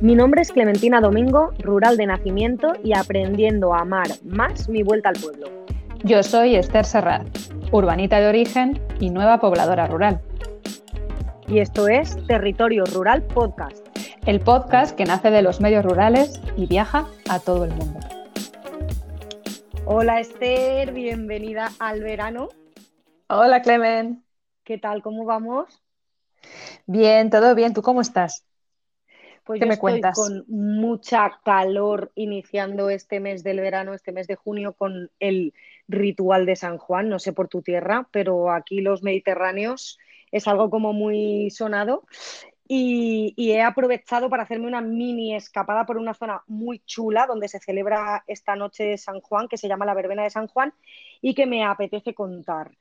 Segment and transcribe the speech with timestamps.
[0.00, 5.08] Mi nombre es Clementina Domingo, rural de nacimiento y aprendiendo a amar más mi vuelta
[5.08, 5.48] al pueblo.
[6.04, 7.26] Yo soy Esther Serrat,
[7.70, 10.20] urbanita de origen y nueva pobladora rural.
[11.52, 13.86] Y esto es Territorio Rural Podcast.
[14.24, 18.00] El podcast que nace de los medios rurales y viaja a todo el mundo.
[19.84, 22.48] Hola Esther, bienvenida al verano.
[23.26, 24.24] Hola Clemen.
[24.64, 25.02] ¿Qué tal?
[25.02, 25.82] ¿Cómo vamos?
[26.86, 27.74] Bien, todo bien.
[27.74, 28.46] ¿Tú cómo estás?
[29.44, 34.72] Pues yo estoy con mucha calor iniciando este mes del verano, este mes de junio,
[34.72, 35.52] con el
[35.86, 37.10] ritual de San Juan.
[37.10, 39.98] No sé por tu tierra, pero aquí los mediterráneos
[40.32, 42.04] es algo como muy sonado.
[42.66, 47.48] Y, y, he aprovechado para hacerme una mini escapada por una zona muy chula donde
[47.48, 50.72] se celebra esta noche de San Juan, que se llama la Verbena de San Juan,
[51.20, 52.72] y que me apetece contar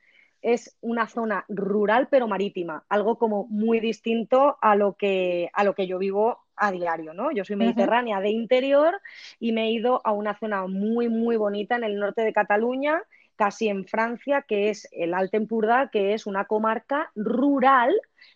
[0.41, 5.75] es una zona rural pero marítima, algo como muy distinto a lo que, a lo
[5.75, 7.31] que yo vivo a diario, ¿no?
[7.31, 9.01] Yo soy mediterránea de interior
[9.39, 13.01] y me he ido a una zona muy, muy bonita en el norte de Cataluña,
[13.41, 17.91] casi en Francia, que es el Alto Empordà, que es una comarca rural,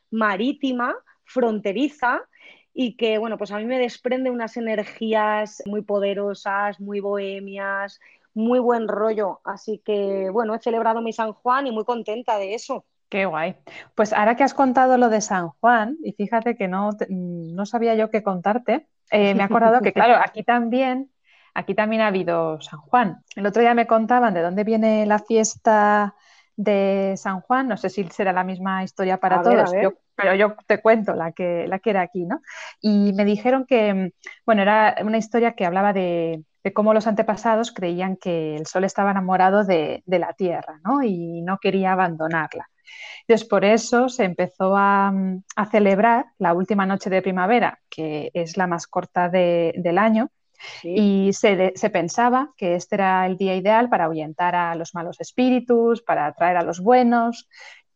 [0.09, 2.23] marítima, fronteriza,
[2.73, 7.99] y que, bueno, pues a mí me desprende unas energías muy poderosas, muy bohemias,
[8.33, 9.41] muy buen rollo.
[9.43, 12.83] Así que, bueno, he celebrado mi San Juan y muy contenta de eso.
[13.07, 13.57] Qué guay.
[13.93, 17.93] Pues ahora que has contado lo de San Juan, y fíjate que no, no sabía
[17.93, 21.11] yo qué contarte, eh, me he acordado que, claro, aquí también,
[21.55, 23.23] aquí también ha habido San Juan.
[23.35, 26.13] El otro día me contaban de dónde viene la fiesta
[26.55, 29.71] de San Juan, no sé si será la misma historia para todos,
[30.15, 32.41] pero yo te cuento la que, la que era aquí, ¿no?
[32.79, 34.13] Y me dijeron que,
[34.45, 38.85] bueno, era una historia que hablaba de, de cómo los antepasados creían que el sol
[38.85, 41.03] estaba enamorado de, la tierra ¿no?
[41.03, 42.67] y no quería abandonarla.
[43.21, 45.13] Entonces, por eso se empezó a,
[45.69, 50.31] celebrar la última noche de primavera, que es la más corta del año,
[50.83, 55.19] y se, se, pensaba que este era el día ideal para ahuyentar a los malos
[55.19, 57.47] espíritus, para atraer a los buenos,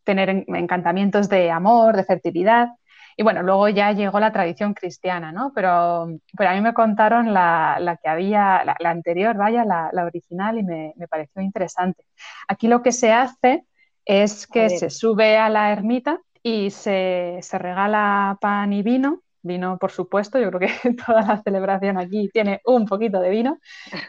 [0.03, 2.70] tener encantamientos de amor, de fertilidad.
[3.16, 5.52] Y bueno, luego ya llegó la tradición cristiana, ¿no?
[5.53, 10.64] Pero, pero a mí me contaron la, que había, la, anterior, vaya, la, original, y
[10.64, 12.06] me, pareció interesante.
[12.47, 13.66] Aquí lo que se hace
[14.06, 19.92] es que se sube a la ermita y se, regala pan y vino, vino por
[19.92, 23.60] supuesto, yo creo que toda la celebración aquí tiene un poquito de vino,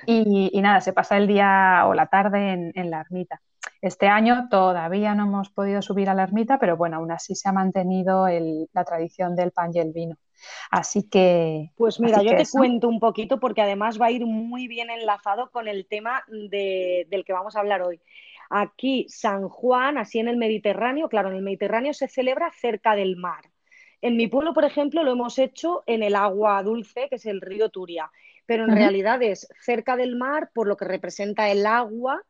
[0.07, 3.41] y, nada, se pasa el día o la tarde en, en la ermita.
[3.83, 7.49] Este año todavía no hemos podido subir a la ermita, pero bueno, aún así se
[7.49, 8.27] ha mantenido
[8.73, 10.17] la tradición del pan y el vino.
[10.71, 11.71] Así que.
[11.77, 15.51] Pues mira, yo te cuento un poquito porque además va a ir muy bien enlazado
[15.51, 18.01] con el tema del que vamos a hablar hoy.
[18.51, 23.17] Aquí, San Juan, así en el Mediterráneo, claro, en el Mediterráneo se celebra cerca del
[23.17, 23.50] mar.
[24.03, 27.41] En mi pueblo, por ejemplo, lo hemos hecho en el agua dulce, que es el
[27.41, 28.11] río Turia,
[28.47, 32.22] pero en realidad es cerca del mar por lo que representa el agua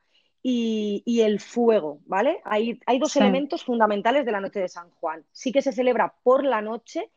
[0.43, 2.41] y, el fuego, ¿vale?
[2.45, 5.25] Hay, hay dos elementos fundamentales de la noche de San Juan.
[5.33, 7.11] Sí que se celebra por la noche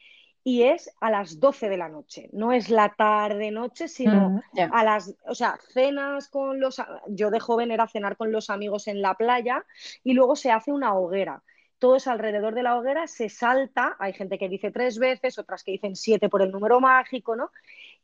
[0.44, 2.30] y es a las 12 de la noche.
[2.34, 4.41] No es la tarde-noche, sino mm,
[4.72, 8.88] a las, o sea, cenas con los, yo de joven era cenar con los amigos
[8.88, 9.66] en la playa
[10.03, 11.44] y luego se hace una hoguera.
[11.84, 15.66] Todo es alrededor de la hoguera, se salta, hay gente que dice tres veces, otras
[15.66, 17.52] que dicen siete por el número mágico, ¿no?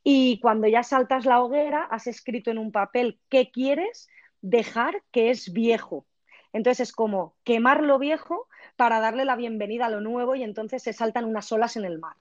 [0.03, 4.09] Y cuando ya saltas la hoguera, has escrito en un papel qué quieres
[4.41, 6.05] dejar que es viejo.
[6.51, 10.83] Entonces es como quemar lo viejo para darle la bienvenida a lo nuevo y entonces
[10.83, 12.17] se saltan unas olas en el mar.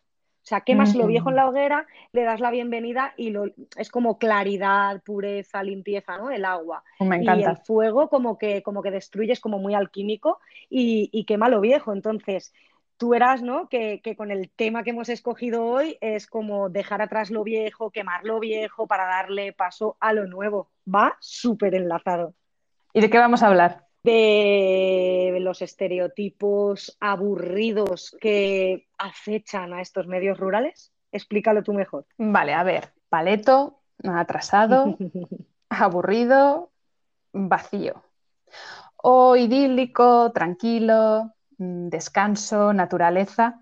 [0.49, 3.45] O sea, quemas lo viejo en la hoguera, le das la bienvenida y lo,
[3.77, 6.31] es como claridad, pureza, limpieza, ¿no?
[6.31, 6.83] El agua.
[6.99, 7.39] Oh, me encanta.
[7.39, 10.39] Y el fuego como que, como que destruyes como muy alquímico
[10.71, 11.93] y, y quema lo viejo.
[11.93, 12.55] Entonces,
[12.97, 13.69] tú verás, ¿no?
[13.69, 18.25] Que, con el tema que hemos escogido hoy es como dejar atrás lo viejo, quemar
[18.25, 20.71] lo viejo para darle paso a lo nuevo.
[20.89, 22.33] Va súper enlazado.
[22.95, 23.88] ¿Y de qué vamos a hablar?
[24.09, 30.93] De los estereotipos aburridos que acechan a estos medios rurales.
[31.13, 32.07] Explícalo tú mejor.
[32.17, 34.97] Vale, a ver, paleto, atrasado,
[35.69, 36.71] aburrido,
[37.33, 38.03] vacío.
[38.97, 43.61] O idílico, tranquilo, Mm, descanso, naturaleza.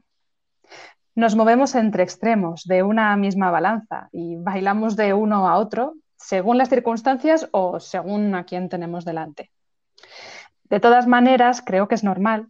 [1.14, 6.58] Nos movemos entre extremos de una misma balanza y bailamos de uno a otro según
[6.58, 9.50] las circunstancias o según a quién tenemos delante.
[10.68, 12.48] De todas maneras, creo que es normal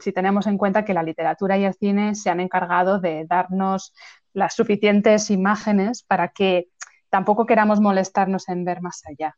[0.00, 3.92] si tenemos en cuenta que la literatura y el cine se han encargado de darnos
[4.32, 6.68] las suficientes imágenes para que
[7.10, 9.36] tampoco queramos molestarnos en ver más allá.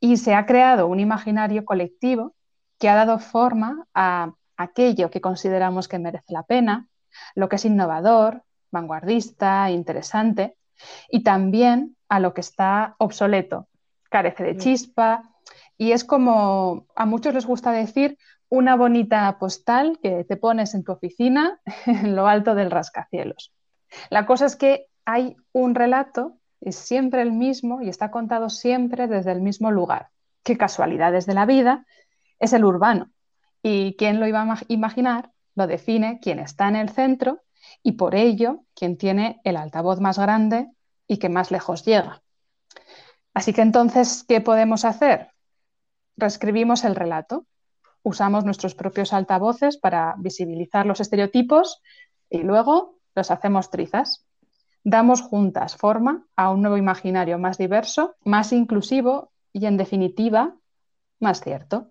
[0.00, 2.34] Y se ha creado un imaginario colectivo
[2.78, 6.88] que ha dado forma a aquello que consideramos que merece la pena,
[7.34, 10.56] lo que es innovador, vanguardista, interesante,
[11.10, 13.68] y también a lo que está obsoleto,
[14.10, 14.58] carece de mm.
[14.58, 15.35] chispa,
[15.78, 18.18] y es como a muchos les gusta decir
[18.48, 23.52] una bonita postal que te pones en tu oficina en lo alto del rascacielos.
[24.10, 29.06] La cosa es que hay un relato, es siempre el mismo y está contado siempre
[29.06, 30.08] desde el mismo lugar.
[30.42, 31.86] Qué casualidades de la vida,
[32.38, 33.10] es el urbano.
[33.62, 37.42] Y quien lo iba a imaginar lo define quien está en el centro
[37.82, 40.70] y por ello quien tiene el altavoz más grande
[41.06, 42.22] y que más lejos llega.
[43.34, 45.30] Así que entonces, ¿qué podemos hacer?
[46.16, 47.46] Reescribimos el relato,
[48.02, 51.82] usamos nuestros propios altavoces para visibilizar los estereotipos
[52.30, 54.26] y luego los hacemos trizas.
[54.82, 60.54] Damos juntas forma a un nuevo imaginario más diverso, más inclusivo y, en definitiva,
[61.18, 61.90] más cierto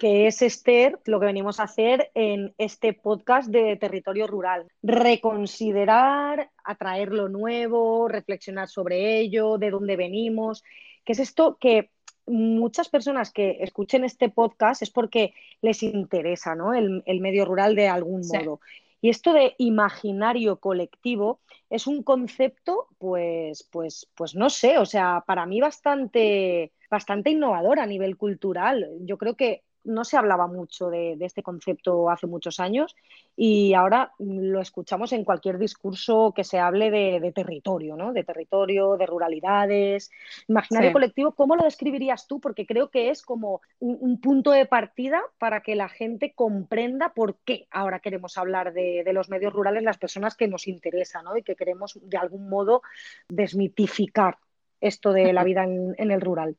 [0.00, 4.66] que es Esther lo que venimos a hacer en este podcast de territorio rural.
[4.82, 10.64] Reconsiderar, atraer lo nuevo, reflexionar sobre ello, de dónde venimos,
[11.04, 11.90] que es esto que
[12.26, 16.74] muchas personas que escuchen este podcast es porque les interesa ¿no?
[16.74, 18.60] el, medio rural de algún modo.
[19.02, 21.40] Y esto de imaginario colectivo
[21.70, 27.80] es un concepto, pues, pues, pues no sé, o sea, para mí bastante, bastante innovador
[27.80, 28.86] a nivel cultural.
[29.00, 32.96] Yo creo que no se hablaba mucho de, este concepto hace muchos años
[33.36, 38.12] y ahora lo escuchamos en cualquier discurso que se hable de, territorio, ¿no?
[38.12, 40.10] De territorio, de ruralidades.
[40.48, 42.40] Imaginario colectivo, ¿cómo lo describirías tú?
[42.40, 47.38] Porque creo que es como un, punto de partida para que la gente comprenda por
[47.44, 51.36] qué ahora queremos hablar de, los medios rurales, las personas que nos interesan, ¿no?
[51.36, 52.82] Y que queremos de algún modo
[53.28, 54.38] desmitificar
[54.80, 56.56] esto de la vida en el rural.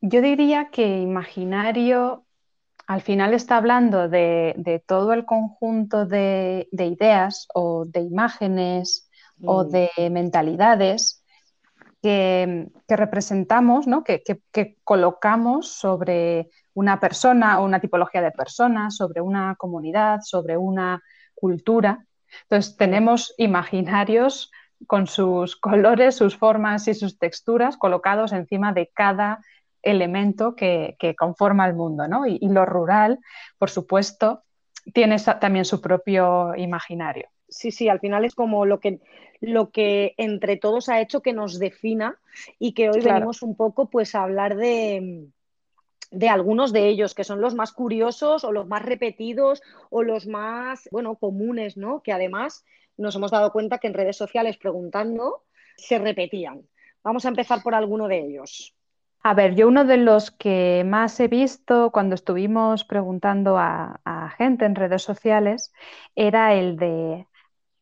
[0.00, 2.25] Yo diría que imaginario
[2.86, 9.10] al final está hablando de, todo el conjunto de, ideas o de imágenes
[9.44, 9.68] o mm.
[9.68, 11.24] de mentalidades
[12.00, 20.20] que, representamos, que, colocamos sobre una persona o una tipología de personas, sobre una comunidad,
[20.22, 21.02] sobre una
[21.34, 22.06] cultura.
[22.42, 24.52] Entonces tenemos imaginarios
[24.86, 29.40] con sus colores, sus formas y sus texturas colocados encima de cada
[29.86, 32.26] elemento que, conforma el mundo, ¿no?
[32.26, 33.18] Y, lo rural,
[33.58, 34.42] por supuesto,
[34.92, 37.28] tiene también su propio imaginario.
[37.48, 39.00] Sí, sí, al final es como lo que,
[39.40, 42.18] lo que entre todos ha hecho que nos defina
[42.58, 45.28] y que hoy venimos un poco pues a hablar de,
[46.10, 50.26] de algunos de ellos, que son los más curiosos o los más repetidos o los
[50.26, 52.02] más, bueno, comunes, ¿no?
[52.02, 52.64] Que además
[52.96, 55.44] nos hemos dado cuenta que en redes sociales preguntando
[55.76, 56.66] se repetían.
[57.02, 58.75] Vamos a empezar por alguno de ellos.
[59.28, 63.98] A ver, yo uno de los que más he visto cuando estuvimos preguntando a,
[64.38, 65.72] gente en redes sociales
[66.14, 67.26] era el de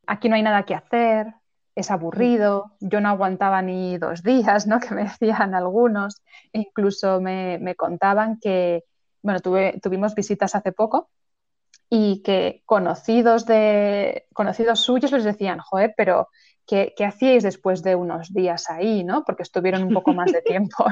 [0.06, 1.34] aquí no hay nada que hacer,
[1.74, 4.80] es aburrido, yo no aguantaba ni dos días, ¿no?
[4.80, 6.22] Que me decían algunos.
[6.54, 8.84] E incluso me, contaban que,
[9.20, 9.40] bueno,
[9.82, 11.10] tuvimos visitas hace poco
[11.90, 16.28] y que conocidos de conocidos suyos les decían, joder, pero
[16.66, 19.24] ¿qué, hacíais después de unos días ahí, ¿no?
[19.24, 20.86] Porque estuvieron un poco más de tiempo.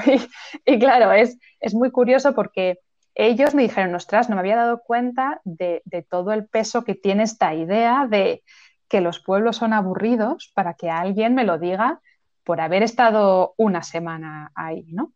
[0.64, 2.79] y, claro, es, es, muy curioso porque
[3.14, 7.25] ellos me dijeron, ostras, no me había dado cuenta de, todo el peso que tiene
[7.25, 8.43] esta idea de
[8.88, 12.00] que los pueblos son aburridos para que alguien me lo diga
[12.45, 15.12] por haber estado una semana ahí, ¿no?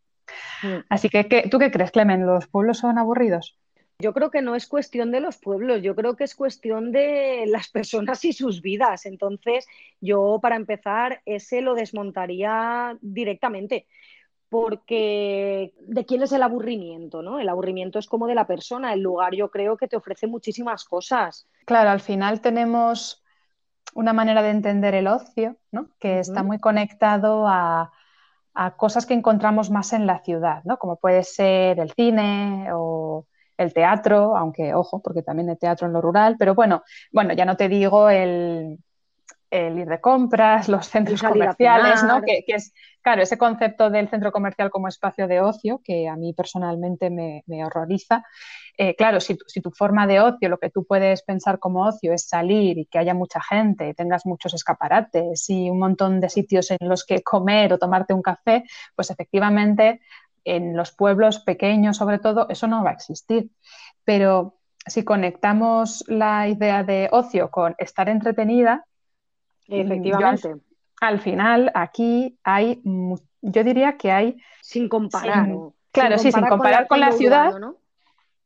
[0.89, 2.25] Así que, ¿tú qué crees, Clemen?
[2.25, 3.57] ¿Los pueblos son aburridos?
[3.99, 7.45] Yo creo que no es cuestión de los pueblos, yo creo que es cuestión de
[7.47, 9.07] las personas y sus vidas.
[9.07, 9.65] Entonces,
[9.99, 13.87] yo para empezar, ese lo desmontaría directamente.
[14.49, 17.23] Porque ¿de quién es el aburrimiento?
[17.23, 17.39] ¿no?
[17.39, 18.93] El aburrimiento es como de la persona.
[18.93, 21.47] El lugar yo creo que te ofrece muchísimas cosas.
[21.65, 23.23] Claro, al final tenemos
[23.95, 25.89] una manera de entender el ocio, ¿no?
[25.99, 27.91] que está muy conectado a,
[28.53, 30.77] a, cosas que encontramos más en la ciudad, ¿no?
[30.77, 33.25] como puede ser el cine o
[33.57, 37.45] el teatro, aunque ojo, porque también hay teatro en lo rural, pero bueno, bueno, ya
[37.45, 38.77] no te digo el,
[39.51, 42.21] ir de compras, los centros comerciales, ¿no?
[42.21, 46.33] Que, es, claro, ese concepto del centro comercial como espacio de ocio, que a mí
[46.33, 48.23] personalmente me, horroriza.
[48.77, 52.13] Eh, claro, si, si, tu forma de ocio, lo que tú puedes pensar como ocio
[52.13, 56.69] es salir y que haya mucha gente, tengas muchos escaparates y un montón de sitios
[56.69, 60.01] en los que comer o tomarte un café, pues efectivamente
[60.47, 63.49] en los pueblos pequeños, sobre todo, eso no va a existir.
[64.03, 68.85] Pero si conectamos la idea de ocio con estar entretenida,
[69.67, 70.55] mm, efectivamente.
[71.01, 72.81] Al, final, aquí hay,
[73.41, 74.37] yo diría que hay...
[74.61, 75.49] Sin comparar.
[75.91, 77.53] claro, sí, sin comparar con la, ciudad.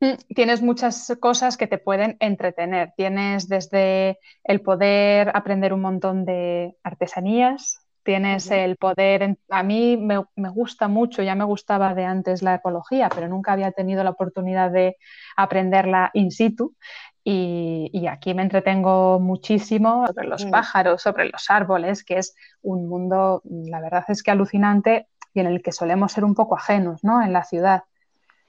[0.02, 2.94] Mm, tienes muchas cosas que te pueden entretener.
[2.98, 10.50] Tienes desde el poder aprender un montón de artesanías, tienes el poder, a mí me,
[10.50, 14.72] gusta mucho, ya me gustaba de antes la ecología, pero nunca había tenido la oportunidad
[14.72, 14.98] de
[15.36, 16.76] aprenderla in situ.
[17.24, 20.50] Y, aquí me entretengo muchísimo sobre los mm.
[20.50, 25.48] pájaros, sobre los árboles, que es un mundo, la verdad es que alucinante y en
[25.48, 27.22] el que solemos ser un poco ajenos, ¿no?
[27.22, 27.84] En la ciudad.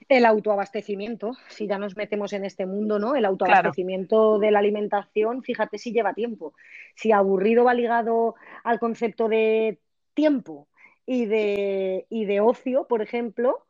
[0.09, 3.15] El autoabastecimiento, si ya nos metemos en este mundo, ¿no?
[3.15, 6.53] El autoabastecimiento de la alimentación, fíjate si lleva tiempo.
[6.95, 9.79] Si aburrido va ligado al concepto de
[10.13, 10.67] tiempo
[11.05, 13.65] y de, y de ocio, por ejemplo,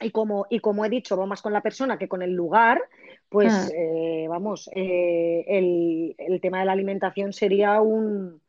[0.00, 2.80] y como, y como he dicho, va más con la persona que con el lugar,
[3.28, 3.68] pues ah.
[3.74, 8.40] eh, vamos, eh, el, el, tema de la alimentación sería un,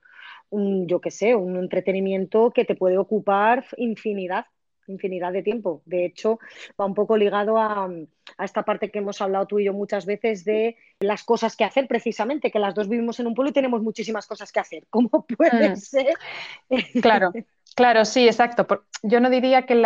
[0.49, 4.45] un yo qué sé, un entretenimiento que te puede ocupar infinidad
[4.91, 5.81] infinidad de tiempo.
[5.85, 6.39] De hecho,
[6.79, 7.89] va un poco ligado a,
[8.43, 11.87] esta parte que hemos hablado tú y yo muchas veces de las cosas que hacer,
[11.87, 14.83] precisamente, que las dos vivimos en un pueblo y tenemos muchísimas cosas que hacer.
[14.89, 15.75] ¿Cómo puede mm.
[15.77, 16.13] ser?
[17.01, 17.31] Claro.
[17.79, 18.67] Claro, sí, exacto.
[19.03, 19.81] Yo no diría que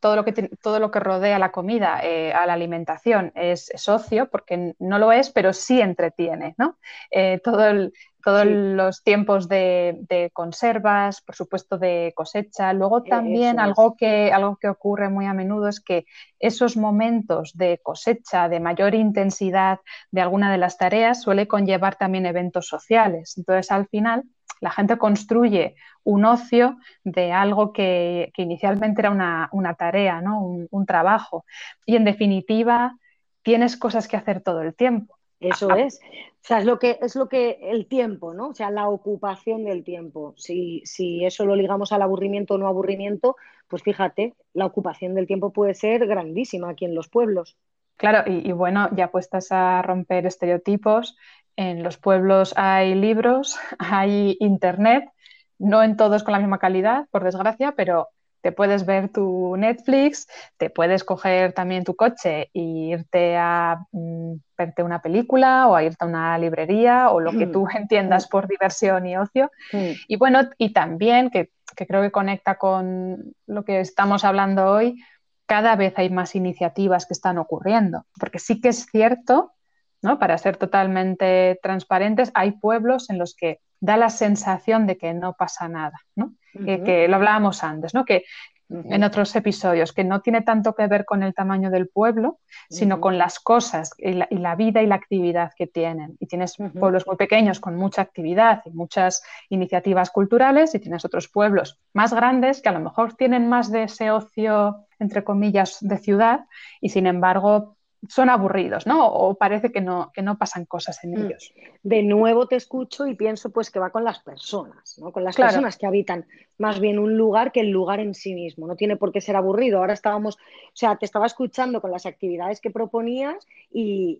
[0.00, 4.28] todo, lo que todo lo que rodea la comida, eh, a la alimentación, es, ocio,
[4.28, 6.76] porque no lo es, pero sí entretiene, ¿no?
[7.10, 12.74] Eh, todo el, todos los tiempos de, conservas, por supuesto de cosecha.
[12.74, 16.04] Luego e-, también algo que, algo que ocurre muy a menudo es que
[16.38, 22.26] esos momentos de cosecha de mayor intensidad de alguna de las tareas suele conllevar también
[22.26, 23.38] eventos sociales.
[23.38, 24.24] Entonces, al final,
[24.60, 25.74] la gente construye
[26.04, 30.40] un ocio de algo que, inicialmente era una, tarea, ¿no?
[30.70, 31.44] un trabajo.
[31.86, 32.96] Y en definitiva,
[33.42, 35.18] tienes cosas que hacer todo el tiempo.
[35.40, 36.00] Eso es.
[36.02, 38.48] O sea, es lo que es lo que el tiempo, ¿no?
[38.48, 40.34] O sea, la ocupación del tiempo.
[40.36, 43.36] Si, si eso lo ligamos al aburrimiento o no aburrimiento,
[43.68, 47.56] pues fíjate, la ocupación del tiempo puede ser grandísima aquí en los pueblos.
[47.96, 51.16] Claro, y, y bueno, ya puestas a romper estereotipos,
[51.58, 55.10] en los pueblos hay libros, hay internet,
[55.58, 58.08] no en todos con la misma calidad, por desgracia, pero
[58.40, 64.34] te puedes ver tu Netflix, te puedes coger también tu coche e irte a mm,
[64.56, 67.52] verte una película o a irte a una librería o lo que mm.
[67.52, 68.30] tú entiendas mm.
[68.30, 69.50] por diversión y ocio.
[69.72, 75.02] Y bueno, y también, que, creo que conecta con lo que estamos hablando hoy,
[75.46, 79.54] cada vez hay más iniciativas que están ocurriendo, porque sí que es cierto,
[80.02, 80.18] ¿no?
[80.18, 85.34] para ser totalmente transparentes, hay pueblos en los que da la sensación de que no
[85.34, 86.34] pasa nada, ¿no?
[86.52, 88.04] que, lo hablábamos antes, ¿no?
[88.04, 88.24] que
[88.68, 92.38] en otros episodios, que no tiene tanto que ver con el tamaño del pueblo,
[92.68, 96.16] sino con las cosas y la, vida y la actividad que tienen.
[96.20, 101.28] Y tienes pueblos muy pequeños con mucha actividad y muchas iniciativas culturales, y tienes otros
[101.28, 105.96] pueblos más grandes que a lo mejor tienen más de ese ocio, entre comillas, de
[105.96, 106.44] ciudad,
[106.82, 109.06] y sin embargo son aburridos, ¿no?
[109.06, 111.26] O parece que no, que no pasan cosas en mm.
[111.26, 111.52] ellos.
[111.82, 115.10] De nuevo te escucho y pienso pues que va con las personas, ¿no?
[115.10, 116.26] Con las personas que habitan
[116.58, 118.66] más bien un lugar que el lugar en sí mismo.
[118.66, 119.78] No tiene por qué ser aburrido.
[119.78, 124.18] Ahora estábamos, o sea, te estaba escuchando con las actividades que proponías y,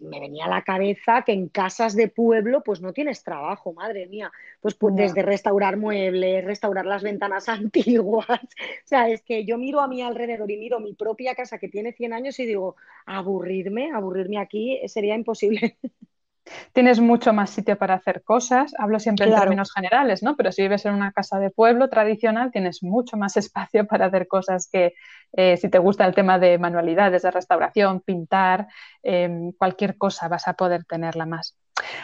[0.00, 4.06] me venía a la cabeza que en casas de pueblo pues no tienes trabajo, madre
[4.06, 4.32] mía.
[4.60, 8.40] Pues, pues desde restaurar muebles, restaurar las ventanas antiguas.
[8.40, 11.68] O sea, es que yo miro a mi alrededor y miro mi propia casa que
[11.68, 12.76] tiene 100 años y digo,
[13.06, 15.76] aburrirme, aburrirme aquí sería imposible.
[16.72, 20.36] Tienes mucho más sitio para hacer cosas, hablo siempre en términos generales, ¿no?
[20.36, 24.28] Pero si vives en una casa de pueblo tradicional, tienes mucho más espacio para hacer
[24.28, 24.94] cosas que
[25.32, 28.68] eh, si te gusta el tema de manualidades, de restauración, pintar,
[29.02, 31.56] em, cualquier cosa vas a poder tenerla más.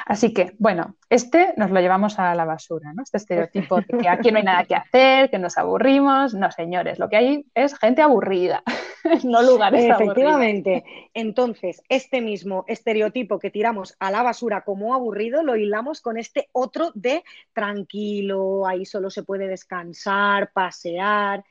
[0.06, 3.02] Así que, bueno, este nos lo llevamos a la basura, ¿no?
[3.02, 6.34] Este estereotipo de que aquí no hay nada que hacer, que nos aburrimos.
[6.34, 8.62] No, señores, lo que hay es gente aburrida,
[9.24, 10.84] no lugares Efectivamente.
[11.14, 16.48] Entonces, este mismo estereotipo que tiramos a la basura como aburrido, lo hilamos con este
[16.52, 21.44] otro de tranquilo, ahí solo se puede descansar, pasear,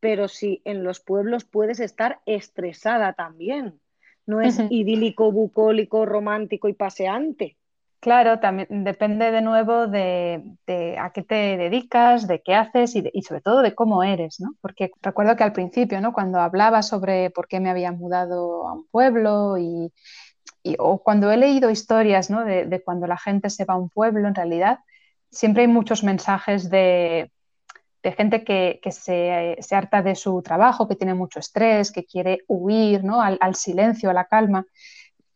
[0.00, 3.80] pero sí, en los pueblos puedes estar estresada también.
[4.26, 7.56] No es idílico, bucólico, romántico y paseante.
[8.02, 10.56] Claro, también depende de nuevo de,
[10.98, 14.56] a qué te dedicas, de qué haces y, sobre todo de cómo eres, ¿no?
[14.60, 16.12] Porque recuerdo que al principio, ¿no?
[16.12, 19.92] Cuando hablaba sobre por qué me había mudado a un pueblo y,
[20.80, 22.44] o cuando he leído historias, ¿no?
[22.44, 24.80] De, cuando la gente se va a un pueblo, en realidad
[25.30, 27.30] siempre hay muchos mensajes de,
[28.02, 33.22] gente que, se, harta de su trabajo, que tiene mucho estrés, que quiere huir, ¿no?
[33.22, 34.66] Al, al silencio, a la calma.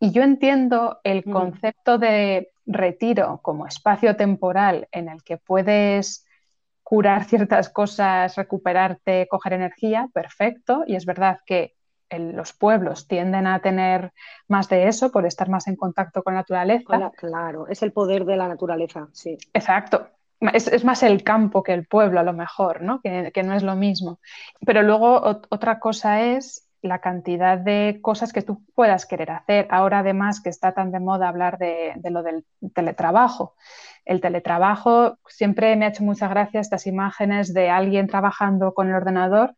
[0.00, 6.26] Y yo entiendo el concepto de retiro como espacio temporal en el que puedes
[6.82, 10.84] curar ciertas cosas, recuperarte, coger energía, perfecto.
[10.86, 11.74] Y es verdad que
[12.10, 14.12] los pueblos tienden a tener
[14.48, 17.10] más de eso por estar más en contacto con la naturaleza.
[17.16, 19.36] Claro, es el poder de la naturaleza, sí.
[19.52, 20.08] Exacto.
[20.52, 23.00] Es, más el campo que el pueblo a lo mejor, ¿no?
[23.00, 24.20] Que, no es lo mismo.
[24.64, 29.66] Pero luego otra cosa es la cantidad de cosas que tú puedas querer hacer.
[29.70, 33.54] Ahora además que está tan de moda hablar de, de lo del teletrabajo.
[34.04, 38.94] El teletrabajo siempre me ha hecho mucha gracia estas imágenes de alguien trabajando con el
[38.94, 39.54] ordenador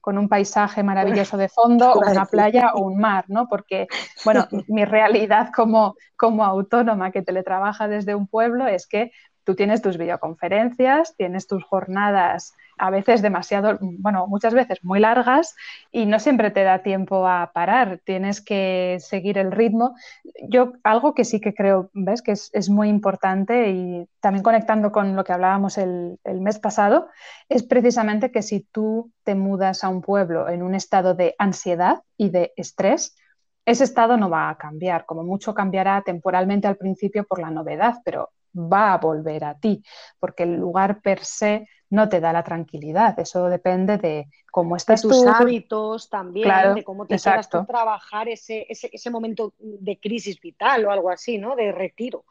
[0.00, 3.46] con un paisaje maravilloso de fondo, o una playa o un mar, ¿no?
[3.46, 3.88] Porque,
[4.24, 9.10] bueno, mi realidad como, como autónoma que teletrabaja desde un pueblo es que
[9.48, 15.56] tú tienes tus videoconferencias, tienes tus jornadas a veces demasiado, bueno, muchas veces muy largas
[15.90, 19.94] y no siempre te da tiempo a parar, tienes que seguir el ritmo.
[20.50, 25.16] Yo algo que sí que creo, ves, que es, muy importante y también conectando con
[25.16, 27.08] lo que hablábamos el, el mes pasado,
[27.48, 32.02] es precisamente que si tú te mudas a un pueblo en un estado de ansiedad
[32.18, 33.16] y de estrés,
[33.64, 38.02] ese estado no va a cambiar, como mucho cambiará temporalmente al principio por la novedad,
[38.04, 38.28] pero
[38.58, 39.82] va a volver a ti,
[40.18, 43.18] porque el lugar per se no te da la tranquilidad.
[43.18, 48.66] Eso depende de cómo estás de tus hábitos también, de cómo te quieras trabajar ese,
[48.68, 51.56] ese, momento de crisis vital o algo así, ¿no?
[51.56, 52.24] De retiro.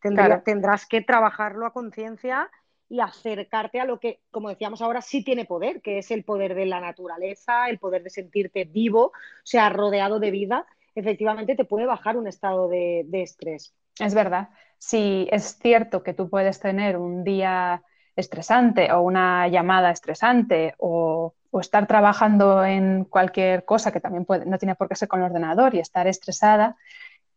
[0.00, 2.50] Tendrás que trabajarlo a conciencia
[2.88, 6.54] y acercarte a lo que, como decíamos ahora, sí tiene poder, que es el poder
[6.54, 9.12] de la naturaleza, el poder de sentirte vivo, o
[9.44, 13.74] sea, rodeado de vida, efectivamente te puede bajar un estado de estrés.
[13.98, 14.48] Es verdad.
[14.78, 17.82] Si es cierto que tú puedes tener un día
[18.16, 24.56] estresante o una llamada estresante o, estar trabajando en cualquier cosa que también puede, no
[24.56, 26.76] tiene por qué ser con el ordenador y estar estresada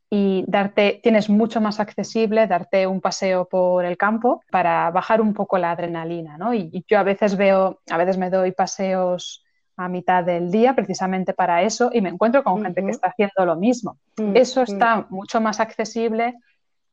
[0.09, 5.33] y darte, tienes mucho más accesible darte un paseo por el campo para bajar un
[5.33, 6.53] poco la adrenalina, ¿no?
[6.53, 9.43] Y, yo a veces veo, a veces me doy paseos
[9.75, 13.45] a mitad del día precisamente para eso y me encuentro con gente que está haciendo
[13.45, 13.97] lo mismo.
[14.15, 14.63] Mm, eso mm.
[14.63, 16.35] está mucho más accesible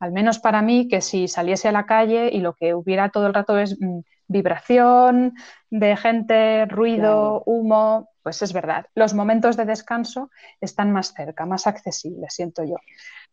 [0.02, 3.28] al menos para mí, que si saliese a la calle y lo que hubiera todo
[3.28, 5.34] el rato es mm, vibración
[5.70, 8.86] de gente, ruido, humo, pues es verdad.
[8.96, 10.28] Los momentos de descanso
[10.60, 12.78] están más cerca, más accesibles, siento yo.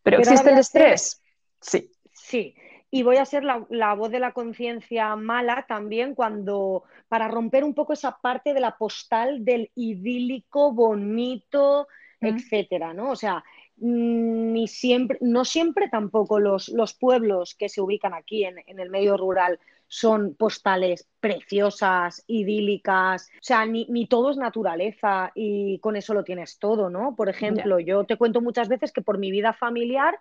[0.03, 1.23] Pero, ¿existe el estrés?
[1.59, 1.89] Sí.
[2.13, 2.53] Sí.
[2.91, 7.73] Y voy a ser la, voz de la conciencia mala también cuando, para romper un
[7.73, 11.87] poco esa parte de la postal del idílico, bonito,
[12.21, 12.27] mm.
[12.27, 13.09] etcétera, ¿no?
[13.09, 13.43] O sea,
[13.81, 19.17] ni siempre, no siempre tampoco los, los pueblos que se ubican aquí en, el medio
[19.17, 26.23] rural son postales preciosas, idílicas, o sea, ni, todo es naturaleza y con eso lo
[26.23, 27.15] tienes todo, ¿no?
[27.15, 30.17] Por ejemplo, yo te cuento muchas veces que por mi vida familiar,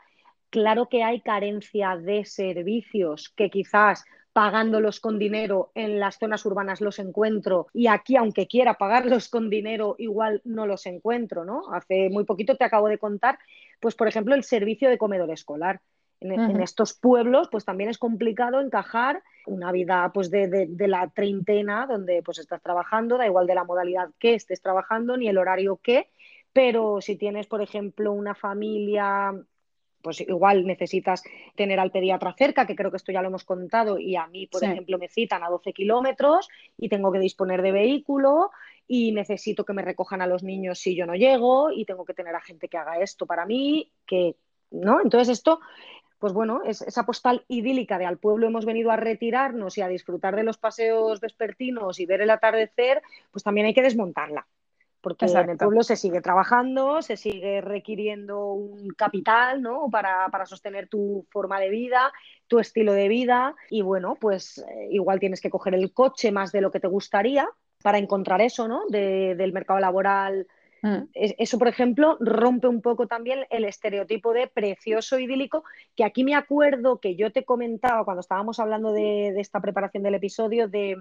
[0.50, 6.80] claro que hay carencia de servicios que quizás pagándolos con dinero en las zonas urbanas
[6.80, 11.62] los encuentro y aquí aunque quiera pagarlos con dinero igual no los encuentro, ¿no?
[11.72, 13.38] Hace muy poquito te acabo de contar,
[13.80, 15.80] pues por ejemplo el servicio de comedor escolar.
[16.20, 22.22] En, estos pueblos pues también es complicado encajar una vida pues de, la treintena donde
[22.24, 26.10] pues estás trabajando, da igual de la modalidad que estés trabajando ni el horario que,
[26.52, 29.32] pero si tienes por ejemplo una familia
[30.02, 31.22] pues igual necesitas
[31.56, 34.46] tener al pediatra cerca, que creo que esto ya lo hemos contado, y a mí,
[34.46, 38.50] por ejemplo, me citan a 12 kilómetros y tengo que disponer de vehículo
[38.86, 42.14] y necesito que me recojan a los niños si yo no llego y tengo que
[42.14, 44.36] tener a gente que haga esto para mí, que,
[44.70, 45.00] ¿no?
[45.02, 45.60] Entonces esto,
[46.18, 49.88] pues bueno, es esa postal idílica de al pueblo hemos venido a retirarnos y a
[49.88, 54.46] disfrutar de los paseos vespertinos y ver el atardecer, pues también hay que desmontarla
[55.00, 59.88] porque en el pueblo se sigue trabajando, se sigue requiriendo un capital ¿no?
[59.90, 62.12] para, sostener tu forma de vida,
[62.46, 66.52] tu estilo de vida y bueno, pues eh, igual tienes que coger el coche más
[66.52, 67.48] de lo que te gustaría
[67.82, 68.86] para encontrar eso ¿no?
[68.88, 70.46] del mercado laboral.
[70.82, 71.04] Mm.
[71.12, 76.34] Eso, por ejemplo, rompe un poco también el estereotipo de precioso idílico, que aquí me
[76.34, 80.96] acuerdo que yo te comentaba cuando estábamos hablando de, de esta preparación del episodio de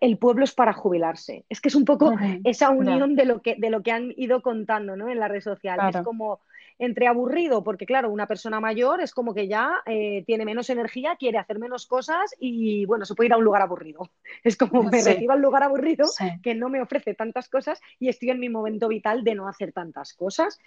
[0.00, 1.44] el pueblo es para jubilarse.
[1.48, 2.12] Es que es un poco
[2.44, 5.08] esa unión de, lo que, de lo que han ido contando ¿no?
[5.08, 5.78] en la red social.
[5.88, 6.40] Es como
[6.78, 11.16] entre aburrido, porque claro, una persona mayor es como que ya eh, tiene menos energía,
[11.16, 14.10] quiere hacer menos cosas y bueno, se puede ir a un lugar aburrido.
[14.44, 16.06] Es como me recibo al lugar aburrido
[16.42, 19.72] que no me ofrece tantas cosas y estoy en mi momento vital de no hacer
[19.72, 20.58] tantas cosas.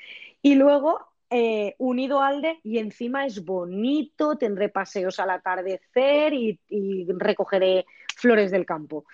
[0.41, 6.59] Y luego eh, unido al de y encima es bonito, tendré paseos al atardecer y,
[7.17, 9.05] recogeré flores del campo.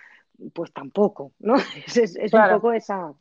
[0.54, 1.56] Pues tampoco, ¿no?
[1.88, 3.14] Es, un poco esa.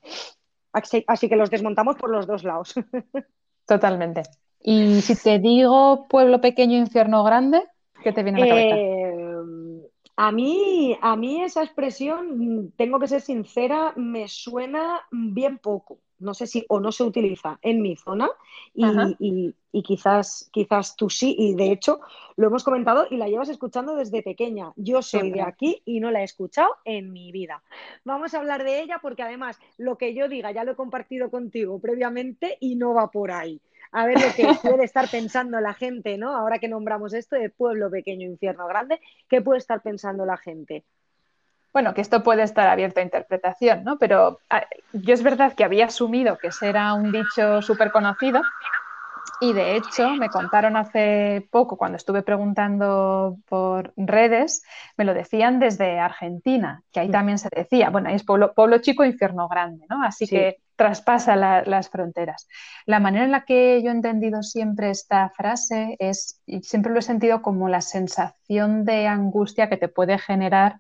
[0.73, 2.75] Así, que los desmontamos por los dos lados.
[3.67, 4.23] Totalmente.
[4.61, 7.63] Y si te digo pueblo pequeño, infierno grande,
[8.03, 8.77] ¿qué te viene a la cabeza?
[8.77, 9.05] Eh,
[10.17, 15.99] a mí, a mí esa expresión, tengo que ser sincera, me suena bien poco.
[16.19, 18.31] No sé si o no se utiliza en mi zona
[18.75, 21.35] y, quizás, quizás tú sí.
[21.39, 22.01] Y de hecho,
[22.37, 24.73] lo hemos comentado y la llevas escuchando desde pequeña.
[24.77, 27.63] Yo soy de aquí y no la he escuchado en mi vida.
[28.05, 31.31] Vamos a hablar de ella porque además lo que yo diga ya lo he compartido
[31.31, 33.61] contigo previamente y no va por ahí
[33.95, 34.45] a ver lo que
[34.77, 36.37] puede estar pensando la gente, ¿no?
[36.37, 40.85] Ahora que nombramos esto de pueblo pequeño, infierno grande, ¿qué puede estar pensando la gente?
[41.75, 43.99] Bueno, que esto puede estar abierto a interpretación, ¿no?
[43.99, 48.41] Pero ah, yo es verdad que había asumido que ese era un dicho súper conocido
[49.41, 54.63] y de hecho me contaron hace poco, cuando estuve preguntando por redes,
[54.97, 57.13] me lo decían desde Argentina, que ahí mm.
[57.13, 60.05] también se decía, bueno, ahí es pueblo, pueblo chico, infierno grande, ¿no?
[60.05, 62.47] Así que traspasa las fronteras.
[62.87, 67.01] La manera en la que yo he entendido siempre esta frase es, y siempre lo
[67.01, 70.79] he sentido como la sensación de angustia que te puede generar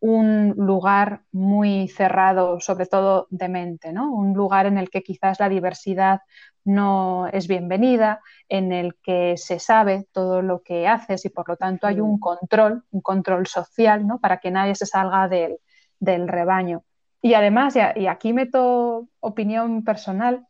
[0.00, 4.12] un lugar muy cerrado, sobre todo de mente, ¿no?
[4.12, 6.20] Un lugar en el que quizás la diversidad
[6.64, 11.56] no es bienvenida, en el que se sabe todo lo que haces y por lo
[11.56, 14.18] tanto hay un control, un control social, ¿no?
[14.20, 15.56] Para que nadie se salga del,
[15.98, 16.82] del rebaño.
[17.20, 20.46] Y además, y aquí meto opinión personal,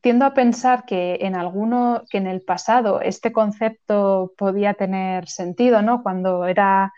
[0.00, 5.82] tiendo a pensar que en alguno, que en el pasado este concepto podía tener sentido,
[5.82, 6.02] ¿no?
[6.02, 6.92] Cuando era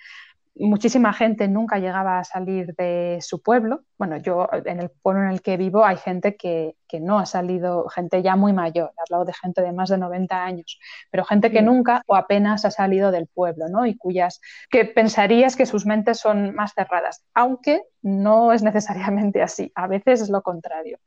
[0.56, 3.82] muchísima gente nunca llegaba a salir de su pueblo.
[3.98, 7.88] Bueno, yo en el pueblo en el que vivo hay gente que, no ha salido,
[7.88, 10.78] gente ya muy mayor, he hablado de gente de más de 90 años,
[11.10, 13.84] pero gente que nunca o apenas ha salido del pueblo, ¿no?
[13.84, 14.40] Y cuyas,
[14.70, 20.20] que pensarías que sus mentes son más cerradas, aunque no es necesariamente así, a veces
[20.20, 21.00] es lo contrario.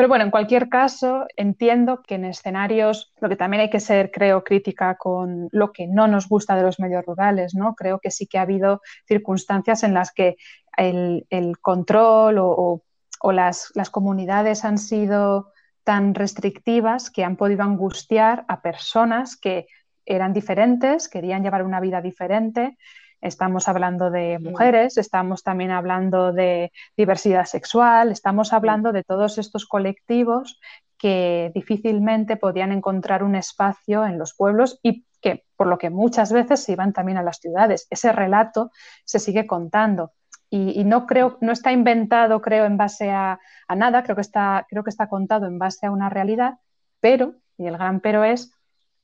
[0.00, 4.10] Pero bueno, en cualquier caso, entiendo que en escenarios, lo que también hay que ser,
[4.10, 7.74] creo, crítica con lo que no nos gusta de los medios rurales, ¿no?
[7.74, 10.36] Creo que sí que ha habido circunstancias en las que
[10.78, 11.26] el,
[11.60, 12.82] control o,
[13.30, 15.52] las, comunidades han sido
[15.84, 19.66] tan restrictivas que han podido angustiar a personas que
[20.06, 22.78] eran diferentes, querían llevar una vida diferente
[23.20, 29.66] Estamos hablando de mujeres, estamos también hablando de diversidad sexual, estamos hablando de todos estos
[29.66, 30.58] colectivos
[30.96, 36.32] que difícilmente podían encontrar un espacio en los pueblos y que por lo que muchas
[36.32, 37.86] veces se iban también a las ciudades.
[37.90, 38.70] Ese relato
[39.04, 40.12] se sigue contando.
[40.52, 44.66] Y, no creo, no está inventado, creo, en base a, a, nada, creo que, está,
[44.68, 46.58] creo que está contado en base a una realidad,
[46.98, 48.52] pero, y el gran pero es,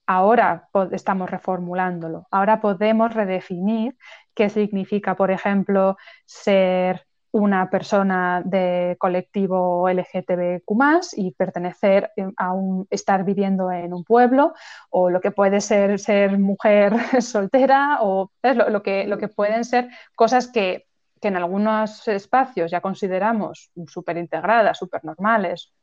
[0.07, 3.97] ahora estamos reformulándolo, ahora podemos redefinir
[4.35, 10.71] qué significa, por ejemplo, ser una persona de colectivo LGTBQ
[11.17, 14.55] y pertenecer a un, estar viviendo en un pueblo,
[14.91, 19.89] o lo que puede ser ser mujer soltera, o lo, que, lo que pueden ser
[20.15, 20.87] cosas que,
[21.21, 25.75] que en algunos espacios ya consideramos súper integradas, súper normales,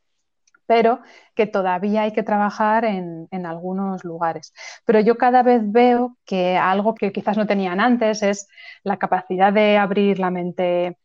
[0.66, 1.00] pero
[1.34, 4.52] que todavía hay que trabajar en, algunos lugares.
[4.86, 8.48] Pero yo cada vez veo que algo que quizás no tenían antes es
[8.82, 10.98] la capacidad de abrir la mente,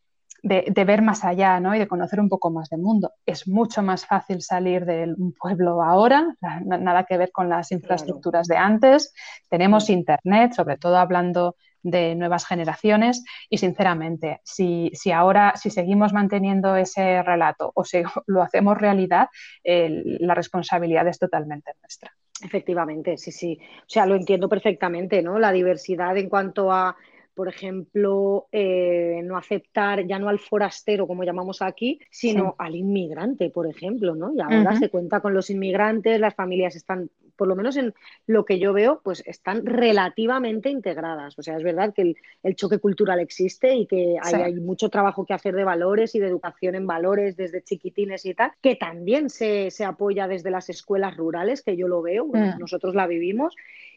[0.43, 1.75] de, ver más allá ¿no?
[1.75, 3.11] y de conocer un poco más del mundo.
[3.25, 8.47] Es mucho más fácil salir de un pueblo ahora, nada que ver con las infraestructuras
[8.47, 9.13] de antes.
[9.49, 16.75] Tenemos Internet, sobre todo hablando de nuevas generaciones y sinceramente, si, ahora, si seguimos manteniendo
[16.75, 19.27] ese relato o si lo hacemos realidad,
[19.63, 22.11] la responsabilidad es totalmente nuestra.
[22.41, 23.59] Efectivamente, sí, sí.
[23.79, 25.39] O sea, lo entiendo perfectamente, ¿no?
[25.39, 26.95] La diversidad en cuanto a
[27.39, 33.49] por ejemplo, eh, no aceptar ya no al forastero, como llamamos aquí, sino al inmigrante,
[33.49, 34.33] por ejemplo, ¿no?
[34.33, 37.93] Y ahora se cuenta con los inmigrantes, las familias están, por lo menos en
[38.27, 41.39] lo que yo veo, pues están relativamente integradas.
[41.39, 45.33] O sea, es verdad que el, choque cultural existe y que hay, mucho trabajo que
[45.33, 49.71] hacer de valores y de educación en valores desde chiquitines y tal, que también se,
[49.85, 52.59] apoya desde las escuelas rurales, que yo lo veo, mm.
[52.59, 53.55] nosotros la vivimos.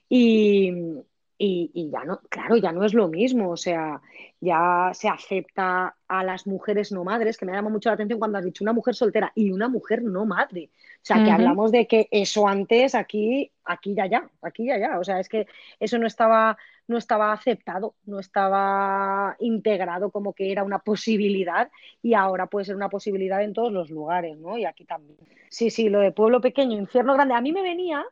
[0.08, 1.02] Y,
[1.44, 4.00] y, ya no, claro, ya no es lo mismo, o sea,
[4.40, 8.38] ya se acepta a las mujeres no madres, que me llama mucho la atención cuando
[8.38, 10.70] has dicho una mujer soltera y una mujer no madre.
[10.72, 15.00] O sea, que hablamos de que eso antes, aquí, aquí ya ya, aquí ya ya.
[15.00, 15.48] O sea, es que
[15.80, 22.14] eso no estaba, no estaba aceptado, no estaba integrado como que era una posibilidad y
[22.14, 24.58] ahora puede ser una posibilidad en todos los lugares, ¿no?
[24.58, 25.18] Y aquí también.
[25.48, 27.34] Sí, sí, lo de pueblo pequeño, infierno grande.
[27.34, 28.04] A mí me venía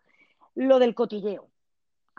[0.57, 1.47] lo del cotilleo.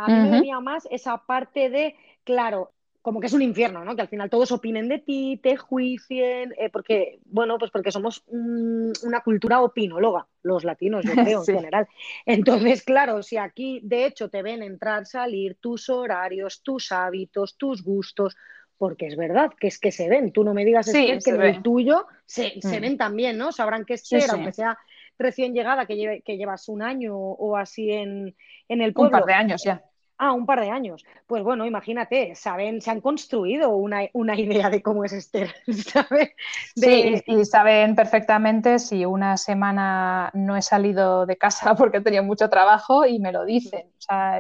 [0.06, 3.96] A mí me venía más esa parte de, claro, como que es un infierno, ¿no?
[3.96, 8.24] Que al final todos opinen de ti, te juicien, eh, porque, bueno, pues porque somos
[8.28, 11.88] una cultura opinóloga, los latinos, yo creo, en general.
[12.26, 17.84] Entonces, claro, si aquí de hecho te ven entrar, salir, tus horarios, tus hábitos, tus
[17.84, 18.38] gustos,
[18.78, 20.32] porque es verdad que es que se ven.
[20.32, 22.82] Tú no me digas que en el tuyo se, mm.
[22.82, 23.52] ven también, ¿no?
[23.52, 24.78] Sabrán qué ser, aunque sea
[25.18, 28.36] recién llegada, que, que llevas un año o así en,
[28.68, 29.18] en el pueblo.
[29.18, 29.84] Un par de años ya.
[30.24, 31.04] Ah, un par de años.
[31.26, 34.04] Pues bueno, imagínate, saben, se han construido una,
[34.36, 36.30] idea de cómo es Esther, ¿sabes?
[36.76, 42.22] Sí, y, saben perfectamente si una semana no he salido de casa porque he tenido
[42.22, 43.88] mucho trabajo y me lo dicen.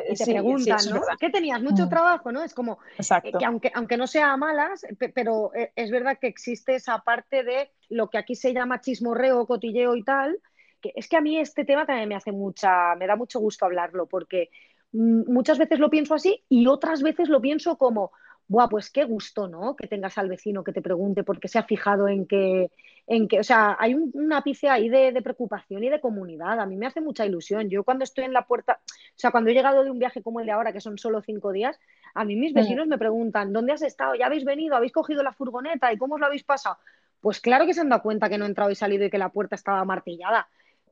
[0.08, 1.02] y te preguntan, ¿no?
[1.20, 1.60] ¿Qué tenías?
[1.64, 1.90] Mucho mm.
[1.90, 2.44] trabajo, ¿no?
[2.44, 6.76] Es como eh, que aunque, aunque no sea malas, pero eh, es verdad que existe
[6.76, 10.38] esa parte de lo que aquí se llama chismorreo, cotilleo y tal,
[10.80, 13.66] que es que a mí este tema también me hace mucha, me da mucho gusto
[13.66, 14.52] hablarlo, porque
[14.94, 18.12] muchas veces lo pienso así y otras veces lo pienso como,
[18.52, 19.78] Buah, pues qué gusto, ¿no?
[19.78, 22.70] Que tengas al vecino que te pregunte por qué se ha fijado en que,
[23.08, 26.60] en que o sea, hay un, ápice ahí de, preocupación y de comunidad.
[26.60, 27.70] A mí me hace mucha ilusión.
[27.70, 30.42] Yo cuando estoy en la puerta, o sea, cuando he llegado de un viaje como
[30.42, 31.80] el de ahora, que son solo cinco días,
[32.14, 34.16] a mí mis vecinos me preguntan, ¿dónde has estado?
[34.16, 34.76] ¿Ya habéis venido?
[34.76, 35.94] ¿Habéis cogido la furgoneta?
[35.94, 36.78] ¿Y cómo os lo habéis pasado?
[37.22, 39.18] Pues claro que se han dado cuenta que no he entrado y salido y que
[39.18, 40.50] la puerta estaba martillada.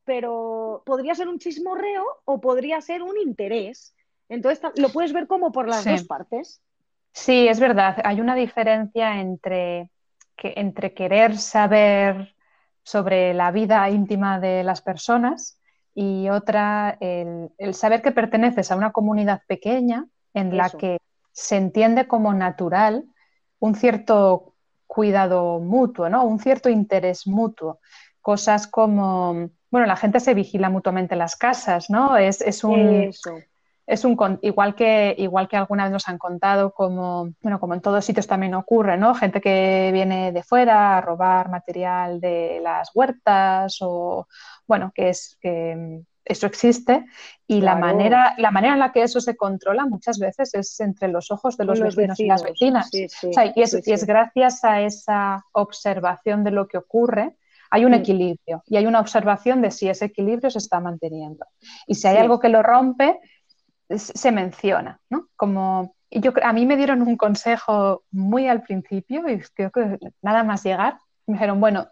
[0.09, 3.93] Pero podría ser un chismorreo o podría ser un interés.
[4.27, 6.63] Entonces lo puedes ver como por las dos partes.
[7.11, 7.97] Sí, es verdad.
[8.03, 9.91] Hay una diferencia entre,
[10.35, 12.33] que, entre querer saber
[12.81, 15.59] sobre la vida íntima de las personas
[15.93, 20.97] y otra, el, saber que perteneces a una comunidad pequeña en la que
[21.31, 23.05] se entiende como natural
[23.59, 24.55] un cierto
[24.87, 26.25] cuidado mutuo, ¿no?
[26.25, 27.79] un cierto interés mutuo.
[28.29, 32.15] Cosas como, bueno, la gente se vigila mutuamente en las casas, ¿no?
[32.15, 33.09] Es, es un,
[33.87, 37.81] es un igual que igual que alguna vez nos han contado como bueno como en
[37.81, 42.91] todos sitios también ocurre no gente que viene de fuera a robar material de las
[42.93, 44.27] huertas o
[44.67, 47.03] bueno que es que eso existe
[47.47, 51.07] y la manera la manera en la que eso se controla muchas veces es entre
[51.07, 52.91] los ojos de los, vecinos, y las vecinas.
[52.93, 53.07] Y,
[53.55, 57.38] es, gracias a esa observación de lo que ocurre
[57.69, 57.95] hay un mm.
[57.95, 61.45] equilibrio y hay una observación de si ese equilibrio se está manteniendo.
[61.87, 63.19] Y si hay algo que lo rompe,
[63.89, 65.29] se menciona, ¿no?
[65.35, 70.43] Como yo, a mí me dieron un consejo muy al principio y creo que nada
[70.43, 71.87] más llegar, me dijeron, bueno,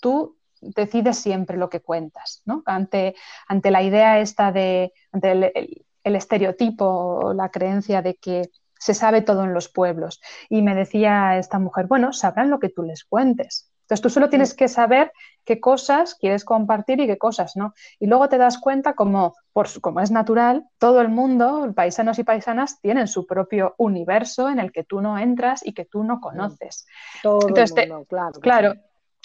[0.00, 2.62] tú decides siempre lo que cuentas, ¿no?
[2.66, 3.14] Ante,
[3.48, 9.22] ante la idea esta de, ante el, el estereotipo la creencia de que se sabe
[9.22, 10.20] todo en los pueblos.
[10.48, 13.70] Y me decía esta mujer, bueno, sabrán lo que tú les cuentes.
[13.86, 15.12] Entonces tú solo tienes que saber
[15.44, 17.72] qué cosas quieres compartir y qué cosas no.
[18.00, 22.24] Y luego te das cuenta como, por, como es natural, todo el mundo, paisanos y
[22.24, 26.20] paisanas, tienen su propio universo en el que tú no entras y que tú no
[26.20, 26.84] conoces.
[27.22, 28.40] Todo el mundo, claro.
[28.40, 28.74] Claro.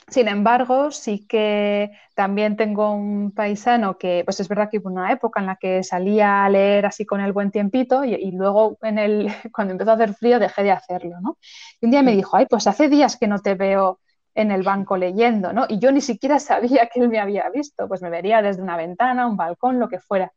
[0.08, 5.12] Sin embargo, sí que también tengo un paisano que, pues es verdad que hubo una
[5.12, 9.00] época en la que salía a leer así con el buen tiempito y, luego en
[9.00, 11.38] el, cuando empezó a hacer frío dejé de hacerlo, ¿no?
[11.80, 14.00] Y un día me dijo, ay, pues hace días que no te veo
[14.34, 15.66] en el banco leyendo, ¿no?
[15.68, 18.78] Y yo ni siquiera sabía que él me había visto, pues me vería desde una
[18.78, 20.32] ventana, un balcón, lo que fuera.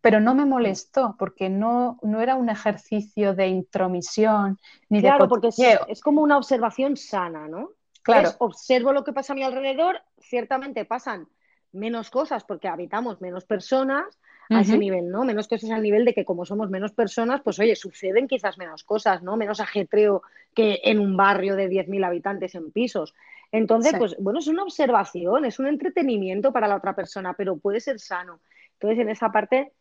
[0.00, 5.28] Pero no me molestó porque no, no era un ejercicio de intromisión ni claro, de
[5.28, 5.48] porque
[5.88, 7.70] es, como una observación sana, ¿no?
[8.02, 8.30] Claro.
[8.38, 11.28] observo lo que pasa a mi alrededor, ciertamente pasan
[11.70, 14.18] menos cosas porque habitamos menos personas,
[14.50, 15.24] a ese nivel, ¿no?
[15.24, 18.82] Menos cosas al nivel de que como somos menos personas, pues oye, suceden quizás menos
[18.82, 19.36] cosas, ¿no?
[19.36, 20.22] Menos ajetreo
[20.54, 23.14] que en un barrio de 10.000 habitantes en pisos.
[23.52, 27.80] Entonces, pues bueno, es una observación, es un entretenimiento para la otra persona, pero puede
[27.80, 28.40] ser sano.
[28.74, 29.72] Entonces, en esa parte,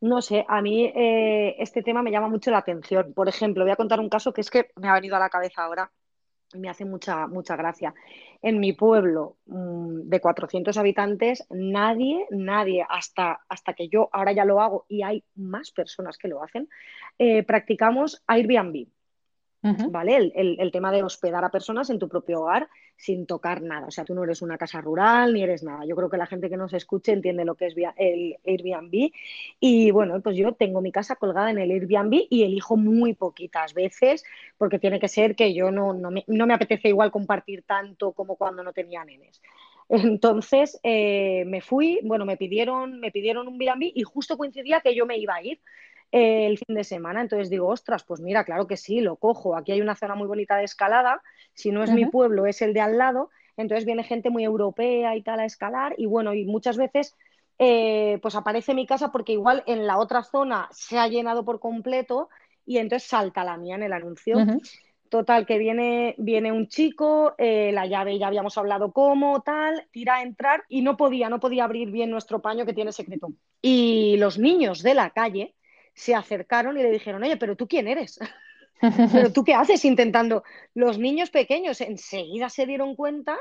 [0.00, 3.12] no sé, a mí eh, este tema me llama mucho la atención.
[3.14, 5.30] Por ejemplo, voy a contar un caso que es que me ha venido a la
[5.30, 5.90] cabeza ahora
[6.54, 7.94] me hace mucha, mucha gracia.
[8.42, 14.44] En mi pueblo mm, de 400 habitantes, nadie, nadie, hasta, hasta que yo ahora ya
[14.44, 16.68] lo hago y hay más personas que lo hacen,
[17.18, 18.86] eh, practicamos Airbnb.
[19.62, 20.32] ¿Vale?
[20.34, 23.86] El, tema de hospedar a personas en tu propio hogar sin tocar nada.
[23.86, 25.84] O sea, tú no eres una casa rural ni eres nada.
[25.84, 29.10] Yo creo que la gente que nos escuche entiende lo que es el Airbnb.
[29.60, 33.74] Y bueno, pues yo tengo mi casa colgada en el Airbnb y elijo muy poquitas
[33.74, 34.24] veces
[34.56, 38.62] porque tiene que ser que yo no, no, me, apetece igual compartir tanto como cuando
[38.62, 39.42] no tenía nenes.
[39.88, 44.94] Entonces eh, me fui, bueno, me pidieron, me pidieron un Airbnb y justo coincidía que
[44.94, 45.60] yo me iba a ir
[46.10, 47.20] el fin de semana.
[47.20, 49.56] Entonces digo, ostras, pues mira, claro que sí, lo cojo.
[49.56, 51.22] Aquí hay una zona muy bonita de escalada.
[51.54, 53.30] Si no es mi pueblo, es el de al lado.
[53.56, 55.94] Entonces viene gente muy europea y tal a escalar.
[55.98, 57.16] Y bueno, y muchas veces
[57.58, 61.58] eh, pues aparece mi casa porque igual en la otra zona se ha llenado por
[61.58, 62.28] completo
[62.64, 64.38] y entonces salta la mía en el anuncio.
[65.08, 70.16] Total, que viene, viene un chico, eh, la llave ya habíamos hablado cómo, tal, tira
[70.16, 73.32] a entrar y no podía, no podía abrir bien nuestro paño que tiene secreto.
[73.62, 75.54] Y los niños de la calle
[75.98, 78.20] se acercaron y le dijeron, oye, pero tú quién eres?
[79.12, 80.44] ¿Pero tú qué haces intentando?
[80.74, 83.36] Los niños pequeños enseguida se dieron cuenta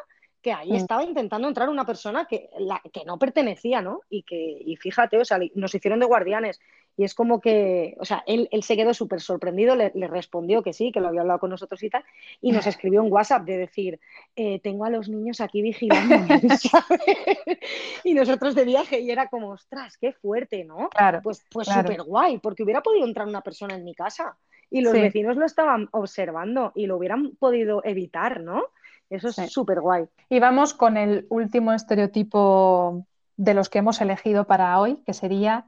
[0.47, 0.75] que ahí mm.
[0.75, 4.03] estaba intentando entrar una persona que, la, que no pertenecía, ¿no?
[4.09, 6.61] Y que, y fíjate, o sea, nos hicieron de guardianes.
[6.95, 10.71] Y es como que, o sea, él, él se quedó súper sorprendido, le, respondió que
[10.71, 12.05] sí, que lo había hablado con nosotros y tal,
[12.41, 13.99] y nos escribió un WhatsApp de decir,
[14.37, 16.15] eh, tengo a los niños aquí vigilando,
[18.05, 20.87] y nosotros de viaje, y era como, ostras, qué fuerte, ¿no?
[20.89, 21.19] Claro.
[21.21, 24.37] Pues, pues súper guay, porque hubiera podido entrar una persona en mi casa,
[24.71, 28.63] y los vecinos lo estaban observando, y lo hubieran podido evitar, ¿no?
[29.09, 30.05] Eso es súper guay.
[30.29, 33.05] Y vamos con el último estereotipo
[33.37, 35.65] de los que hemos elegido para hoy, que sería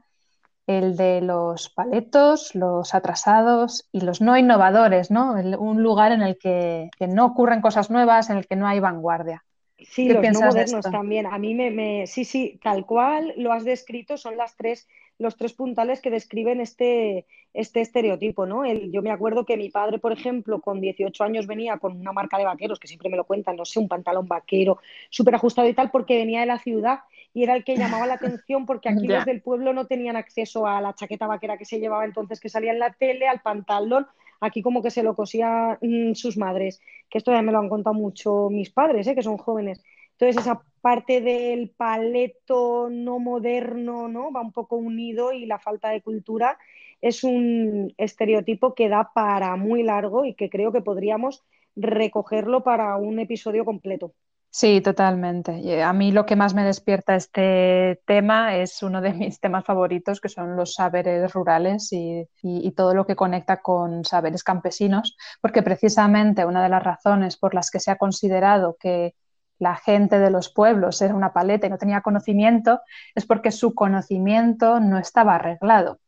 [0.66, 5.32] el de los paletos, los atrasados y los no innovadores, ¿no?
[5.32, 9.44] un lugar en el que, no ocurren cosas nuevas, en el que no hay vanguardia.
[9.78, 11.26] Sí, los no modernos también.
[11.26, 14.86] A mí me, sí, sí, tal cual lo has descrito, son las tres,
[15.20, 18.64] los tres puntales que describen este, este estereotipo, ¿no?
[18.66, 22.38] yo me acuerdo que mi padre, por ejemplo, con 18 años venía con una marca
[22.38, 24.78] de vaqueros, que siempre me lo cuentan, no sé, un pantalón vaquero,
[25.10, 27.00] súper ajustado y tal, porque venía de la ciudad
[27.34, 30.66] y era el que llamaba la atención porque aquí los del pueblo no tenían acceso
[30.66, 34.06] a la chaqueta vaquera que se llevaba entonces que salía en la tele, al pantalón,
[34.40, 36.80] aquí como que se lo cosían mm, sus madres,
[37.10, 39.14] que esto ya me lo han contado mucho mis padres, ¿eh?
[39.14, 39.82] que son jóvenes.
[40.20, 44.30] Entonces esa parte del paleto no moderno, ¿no?
[44.32, 46.58] Va un poco unido y la falta de cultura
[47.00, 51.42] es un estereotipo que da para muy largo y que creo que podríamos
[51.74, 54.12] recogerlo para un episodio completo.
[54.52, 55.82] Sí, totalmente.
[55.82, 60.20] A mí lo que más me despierta este tema es uno de mis temas favoritos,
[60.20, 62.28] que son los saberes rurales y,
[62.76, 67.70] todo lo que conecta con saberes campesinos, porque precisamente una de las razones por las
[67.70, 69.14] que se ha considerado que
[69.60, 72.80] la gente de los pueblos era una paleta y no tenía conocimiento
[73.14, 76.00] es porque su conocimiento no estaba arreglado.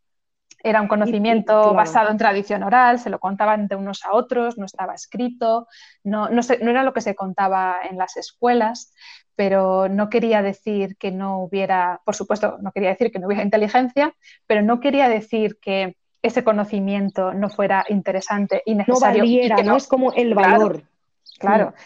[0.64, 4.64] Era un conocimiento basado en tradición oral, se lo contaban de unos a otros, no
[4.64, 5.66] estaba escrito,
[6.02, 8.94] no, no, no era lo que se contaba en las escuelas,
[9.34, 13.42] pero no quería decir que no hubiera, por supuesto, no quería decir que no hubiera
[13.42, 14.14] inteligencia,
[14.46, 19.18] pero no quería decir que ese conocimiento no fuera interesante y necesario.
[19.18, 20.72] No valiera, no, es como el valor.
[20.72, 20.91] Claro,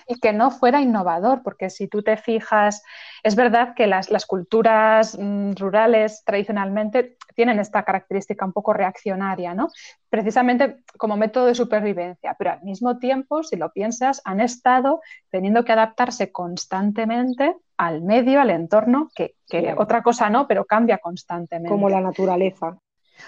[0.07, 2.83] y que no fuera innovador, porque si tú te fijas,
[3.23, 9.69] es verdad que las, culturas mm, rurales tradicionalmente tienen esta característica un poco reaccionaria, ¿no?
[10.09, 15.65] Precisamente como método de supervivencia, pero al mismo tiempo, si lo piensas, han estado teniendo
[15.65, 19.35] que adaptarse constantemente al medio, al entorno, que,
[19.77, 21.69] otra cosa no, pero cambia constantemente.
[21.69, 22.79] Como la naturaleza.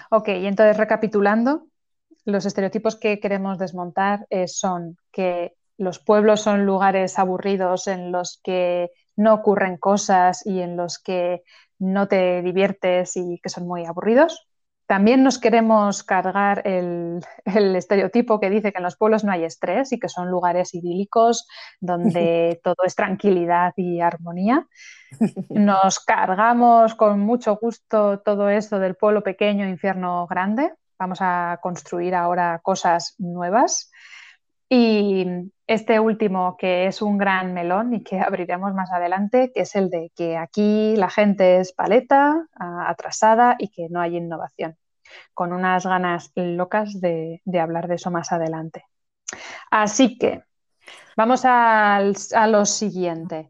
[0.09, 1.67] Ok, y entonces recapitulando,
[2.25, 8.39] los estereotipos que queremos desmontar eh, son que los pueblos son lugares aburridos en los
[8.43, 11.41] que no ocurren cosas y en los que
[11.79, 14.45] no te diviertes y que son muy aburridos.
[14.89, 17.19] También nos queremos cargar el,
[17.75, 21.47] estereotipo que dice que en los pueblos no hay estrés y que son lugares idílicos
[21.79, 24.67] donde todo es tranquilidad y armonía.
[25.49, 30.73] Nos cargamos con mucho gusto todo eso del pueblo pequeño, infierno grande.
[30.97, 33.91] Vamos a construir ahora cosas nuevas.
[34.69, 35.25] Y
[35.65, 39.89] este último, que es un gran melón y que abriremos más adelante, que es el
[39.89, 44.77] de que aquí la gente es paleta, atrasada y que no hay innovación,
[45.33, 48.85] con unas ganas locas de, hablar de eso más adelante.
[49.71, 50.43] Así que
[51.17, 52.01] vamos a
[52.47, 53.49] lo siguiente.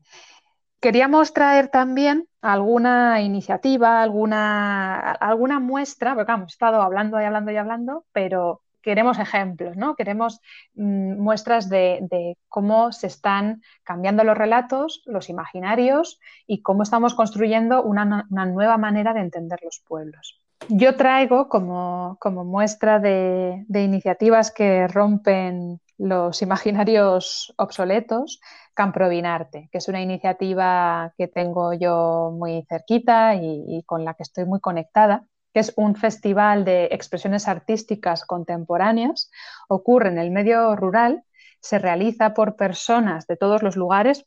[0.80, 7.58] Queríamos traer también alguna iniciativa, alguna, alguna muestra, porque hemos estado hablando y hablando y
[7.58, 9.96] hablando, pero queremos ejemplos, ¿no?
[9.96, 10.40] Queremos
[10.76, 17.84] mm, muestras de, cómo se están cambiando los relatos, los imaginarios y cómo estamos construyendo
[17.84, 20.42] una, nueva manera de entender los pueblos.
[20.68, 28.40] Yo traigo como, muestra de, iniciativas que rompen los imaginarios obsoletos,
[28.74, 34.46] Camprovinarte, que es una iniciativa que tengo yo muy cerquita y con la que estoy
[34.46, 39.32] muy conectada que es un festival de expresiones artísticas contemporáneas,
[39.68, 41.24] ocurre en el medio rural,
[41.62, 44.24] se realiza por personas de todos los lugares,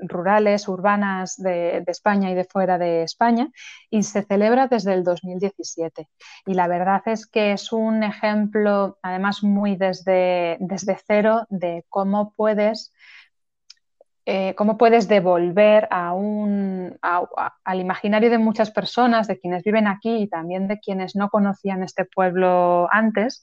[0.00, 3.50] rurales, urbanas de, España y de fuera de España,
[3.90, 6.08] y se celebra desde el 2017.
[6.46, 12.34] Y la verdad es que es un ejemplo, además muy desde, desde cero, de cómo
[12.36, 12.92] puedes
[14.28, 20.16] eh, cómo puedes devolver a un, al imaginario de muchas personas, de quienes viven aquí
[20.16, 23.42] y también de quienes no conocían este pueblo antes,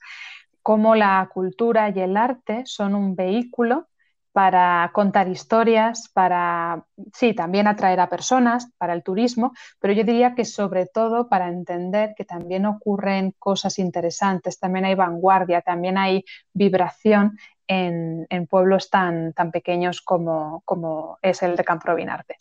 [0.61, 3.87] cómo la cultura y el arte son un vehículo
[4.33, 10.33] para contar historias, para, sí, también atraer a personas, para el turismo, pero yo diría
[10.33, 16.25] que sobre todo para entender que también ocurren cosas interesantes, también hay vanguardia, también hay
[16.51, 22.35] vibración en, pueblos tan, tan pequeños como, como, es el de Camprovínarte.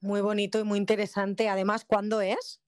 [0.00, 1.48] Muy bonito y muy interesante.
[1.48, 2.60] Además, ¿cuándo es?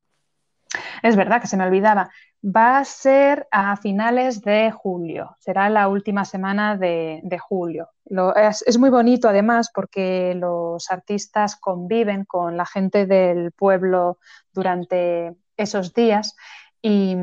[1.03, 2.11] Es verdad que se me olvidaba.
[2.43, 7.89] Va a ser a finales de julio, será la última semana de, julio.
[8.37, 14.18] es, muy bonito además porque los artistas conviven con la gente del pueblo
[14.53, 16.37] durante esos días
[16.83, 17.16] y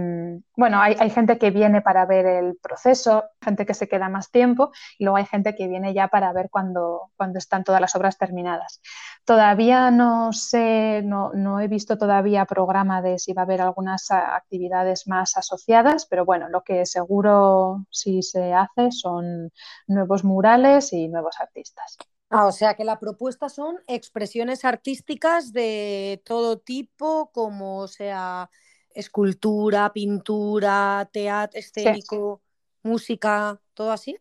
[0.55, 4.71] bueno, hay, gente que viene para ver el proceso, gente que se queda más tiempo
[4.97, 8.17] y luego hay gente que viene ya para ver cuando, cuando están todas las obras
[8.17, 8.81] terminadas.
[9.25, 14.11] Todavía no sé, no, no, he visto todavía programa de si va a haber algunas
[14.11, 19.51] actividades más asociadas, pero bueno, lo que seguro si se hace son
[19.87, 21.97] nuevos murales y nuevos artistas.
[22.29, 28.49] Ah, o sea que la propuesta son expresiones artísticas de todo tipo, como sea
[28.95, 32.41] escultura, pintura, teatro escénico,
[32.81, 34.17] música, todo así.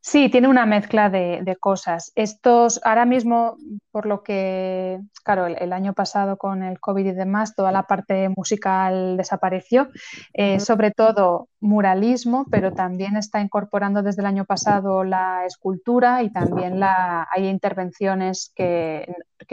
[0.00, 2.12] Sí, tiene una mezcla de, cosas.
[2.14, 3.56] Estos, ahora mismo,
[3.90, 8.28] por lo que, claro, el, año pasado con el COVID y demás, toda la parte
[8.34, 9.88] musical desapareció,
[10.32, 16.30] eh, sobre todo muralismo, pero también está incorporando desde el año pasado la escultura y
[16.30, 19.06] también la, hay intervenciones que,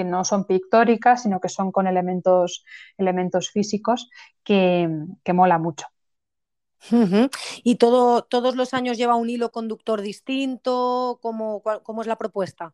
[0.05, 2.63] no son pictóricas, sino que son con elementos,
[2.97, 4.09] elementos físicos
[4.43, 4.89] que,
[5.23, 5.87] que mola mucho.
[7.63, 11.19] ¿Y todo, todos los años lleva un hilo conductor distinto?
[11.21, 12.73] ¿Cómo, cómo es la propuesta?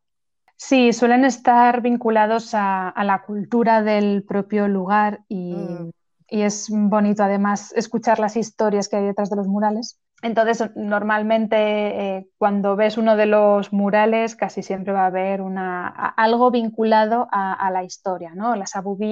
[0.55, 5.89] Sí, suelen estar vinculados a, la cultura del propio lugar y, mm.
[6.29, 9.99] y, es bonito además escuchar las historias que hay detrás de los murales.
[10.23, 15.87] Entonces, normalmente eh, cuando ves uno de los murales, casi siempre va a haber una,
[15.87, 18.55] algo vinculado a, la historia, ¿no?
[18.55, 18.65] La,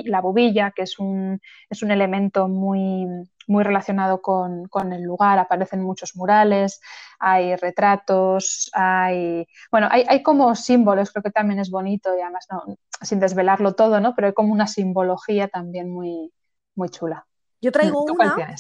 [0.06, 3.08] la bubilla, que es un, es un elemento muy,
[3.50, 6.80] muy relacionado con, el lugar, aparecen muchos murales,
[7.18, 12.78] hay retratos, hay, bueno, hay, como símbolos, creo que también es bonito y además no,
[13.02, 14.14] sin desvelarlo todo, ¿no?
[14.14, 16.32] Pero hay como una simbología también muy,
[16.76, 17.26] muy chula.
[17.60, 18.56] Yo traigo una,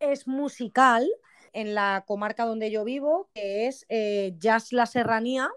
[0.00, 1.08] es musical,
[1.56, 5.50] en la comarca donde yo vivo, que es eh, Jazz La Serranía,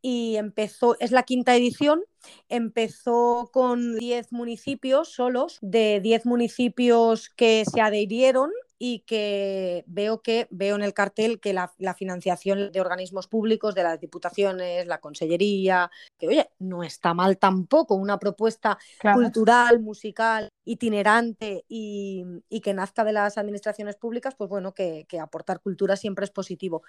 [0.00, 2.04] y empezó, es la quinta edición,
[2.48, 10.48] empezó con 10 municipios solos, de 10 municipios que se adherieron y que veo que
[10.50, 15.90] veo en el cartel que la, financiación de organismos públicos, de las diputaciones, la consellería,
[16.18, 18.78] que oye, no está mal tampoco una propuesta
[19.14, 22.24] cultural, musical, itinerante y,
[22.62, 26.82] que nazca de las administraciones públicas, pues bueno, que, que, aportar cultura siempre es positivo.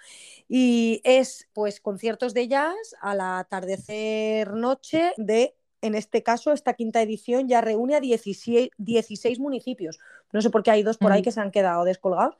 [0.48, 7.02] Y es pues conciertos de jazz al atardecer noche de en este caso, esta quinta
[7.02, 9.98] edición ya reúne a 16, municipios.
[10.36, 12.36] No sé por qué hay dos por ahí que se han quedado descolgados.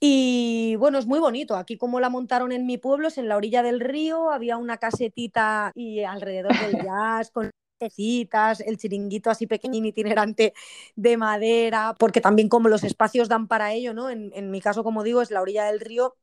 [0.00, 1.56] Y bueno, es muy bonito.
[1.56, 4.76] Aquí como la montaron en mi pueblo, es en la orilla del río, había una
[4.78, 7.50] casetita y alrededor del jazz con
[7.90, 10.54] citas, el chiringuito así pequeñín itinerante
[10.96, 14.10] de madera, porque también como los espacios dan para ello, ¿no?
[14.10, 16.16] En, en mi caso, como digo, es la orilla del río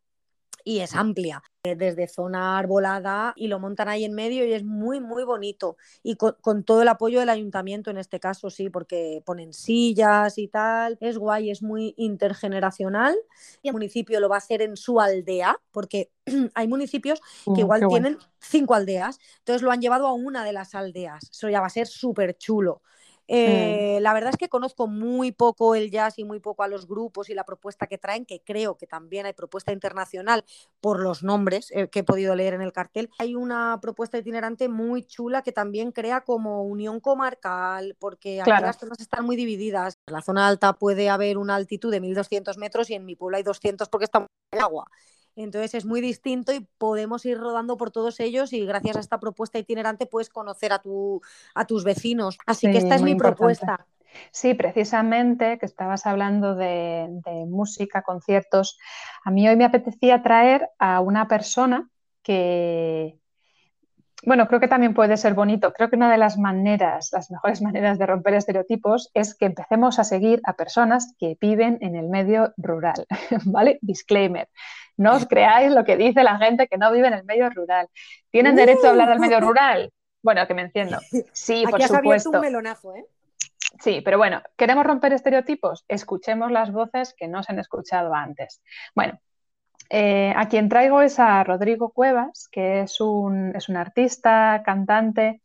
[0.64, 4.64] y es amplia, eh, desde zona arbolada y lo montan ahí en medio y es
[4.64, 5.78] muy, muy bonito.
[6.01, 10.47] Y con, todo el apoyo del ayuntamiento en este caso, sí, porque ponen sillas y
[10.47, 10.97] tal.
[10.99, 13.16] Es guay, es muy intergeneracional.
[13.61, 16.11] Y el municipio lo va a hacer en su aldea, porque
[16.55, 19.20] hay municipios que mm, igual tienen cinco aldeas.
[19.39, 21.30] Entonces lo han llevado a una de las aldeas.
[21.32, 22.82] Eso ya va a ser súper chulo.
[23.28, 23.34] Mm.
[23.36, 26.88] Eh, la verdad es que conozco muy poco el jazz y muy poco a los
[26.88, 30.43] grupos y la propuesta que traen, que creo que también hay propuesta internacional
[30.82, 33.09] por los nombres eh, que he podido leer en el cartel.
[33.19, 38.78] Hay una propuesta itinerante muy chula que también crea como unión comarcal, porque aquí las
[38.78, 39.97] zonas están muy divididas.
[40.07, 43.38] En la zona alta puede haber una altitud de 1200 metros y en mi pueblo
[43.38, 44.88] hay 200 porque está en agua.
[45.36, 49.20] Entonces es muy distinto y podemos ir rodando por todos ellos y gracias a esta
[49.20, 51.22] propuesta itinerante puedes conocer a, tu,
[51.56, 52.38] a tus vecinos.
[52.46, 53.88] Así que esta es mi propuesta.
[54.32, 57.10] Sí, precisamente que estabas hablando de,
[57.48, 58.78] música, conciertos.
[59.24, 61.90] A mí hoy me apetecía traer a una persona
[62.22, 63.18] que,
[64.26, 65.74] bueno, creo que también puede ser bonito.
[65.74, 69.99] Creo que una de las maneras, las mejores maneras de romper estereotipos es que empecemos
[69.99, 73.05] a seguir a personas que viven en el medio rural,
[73.45, 73.80] ¿vale?
[73.82, 74.49] Disclaimer.
[74.95, 77.88] No os creáis lo que dice la gente que no vive en el medio rural.
[78.30, 79.91] ¿Tienen derecho a hablar del medio rural?
[80.21, 80.99] Bueno, que me entiendo.
[81.34, 82.30] Sí, por supuesto.
[82.30, 83.05] un melonazo, ¿eh?
[83.80, 85.84] Sí, pero bueno, ¿queremos romper estereotipos?
[85.88, 88.61] Escuchemos las voces que no se han escuchado antes.
[88.93, 89.19] Bueno,
[89.89, 95.41] eh, a quien traigo es a Rodrigo Cuevas, que es un, es un artista, cantante,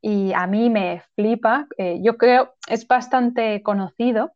[0.00, 1.66] y a mí me flipa.
[1.76, 4.32] Eh, yo creo es bastante conocido,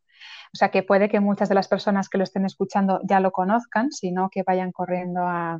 [0.53, 3.31] o sea que puede que muchas de las personas que lo estén escuchando ya lo
[3.31, 5.59] conozcan, sino que vayan corriendo a,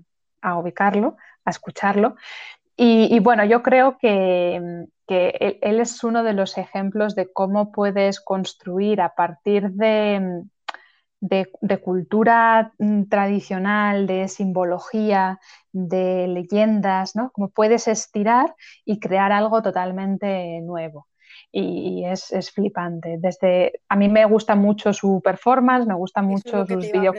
[0.56, 2.16] ubicarlo, a escucharlo.
[2.78, 9.02] Y, bueno, yo creo que, él, es uno de los ejemplos de cómo puedes construir
[9.02, 10.44] a partir de,
[11.20, 11.48] de,
[11.82, 15.40] cultura mm, tradicional, de simbología,
[15.72, 17.32] de leyendas, ¿no?
[17.32, 21.08] Cómo puedes estirar y crear algo totalmente nuevo.
[21.52, 23.18] Y, es, flipante.
[23.20, 27.16] Desde, a mí me gusta mucho su performance, me gusta mucho sus vídeos.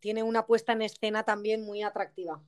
[0.00, 2.40] Tiene una puesta en escena también muy atractiva.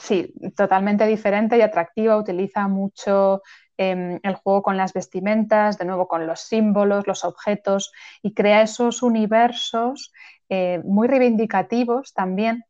[0.00, 2.16] Sí, totalmente diferente y atractiva.
[2.16, 3.42] Utiliza mucho
[3.80, 8.60] em, el juego con las vestimentas, de nuevo con los símbolos, los objetos, y crea
[8.60, 10.12] esos universos
[10.50, 12.64] eh, muy reivindicativos también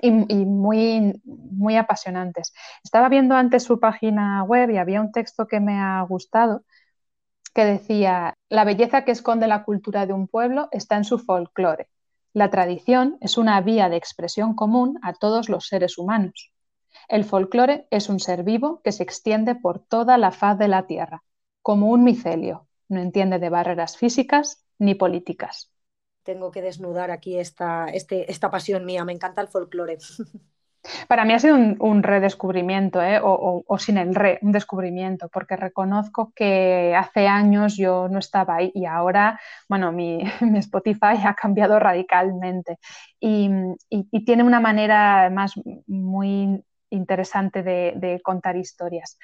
[0.00, 2.52] y, muy, muy apasionantes.
[2.84, 6.62] Estaba viendo antes su página web y había un texto que me ha gustado
[7.52, 11.88] que decía, la belleza que esconde la cultura de un pueblo está en su folclore.
[12.34, 16.52] La tradición es una vía de expresión común a todos los seres humanos.
[17.08, 20.86] El folclore es un ser vivo que se extiende por toda la faz de la
[20.86, 21.22] tierra,
[21.62, 22.68] como un micelio.
[22.88, 25.70] No entiende de barreras físicas ni políticas
[26.26, 29.04] tengo que desnudar aquí esta, este, esta pasión mía.
[29.04, 29.96] Me encanta el folclore.
[31.08, 33.20] Para mí ha sido un, redescubrimiento, ¿eh?
[33.20, 38.70] o, sin el re, un descubrimiento, porque reconozco que hace años yo no estaba ahí
[38.72, 40.22] y ahora, bueno, mi,
[40.58, 42.78] Spotify ha cambiado radicalmente
[43.18, 43.50] y,
[44.24, 45.54] tiene una manera además
[45.88, 49.18] muy interesante de contar historias.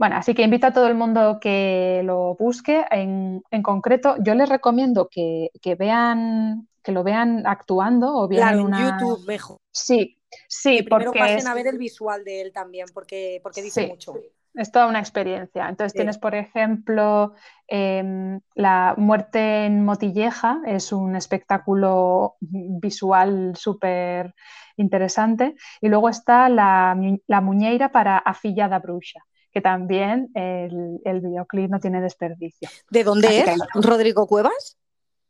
[0.00, 2.86] Bueno, así que invito a todo el mundo que lo busque.
[2.90, 9.26] En, concreto, yo les recomiendo que, vean, que lo vean actuando o bien en YouTube
[9.26, 9.58] mejor.
[9.70, 14.14] Sí, sí, porque pasen a ver el visual de él también, porque, porque dice mucho.
[14.54, 15.68] Es toda una experiencia.
[15.68, 17.34] Entonces tienes, por ejemplo,
[17.68, 24.34] em, La muerte en Motilleja, es un espectáculo visual súper
[24.76, 25.54] interesante.
[25.80, 26.96] Y luego está la,
[27.26, 29.20] la Muñeira para Afillada Bruxa
[29.52, 32.68] que también el, videoclip no tiene desperdicio.
[32.88, 33.58] ¿De dónde es?
[33.74, 34.78] ¿Rodrigo Cuevas?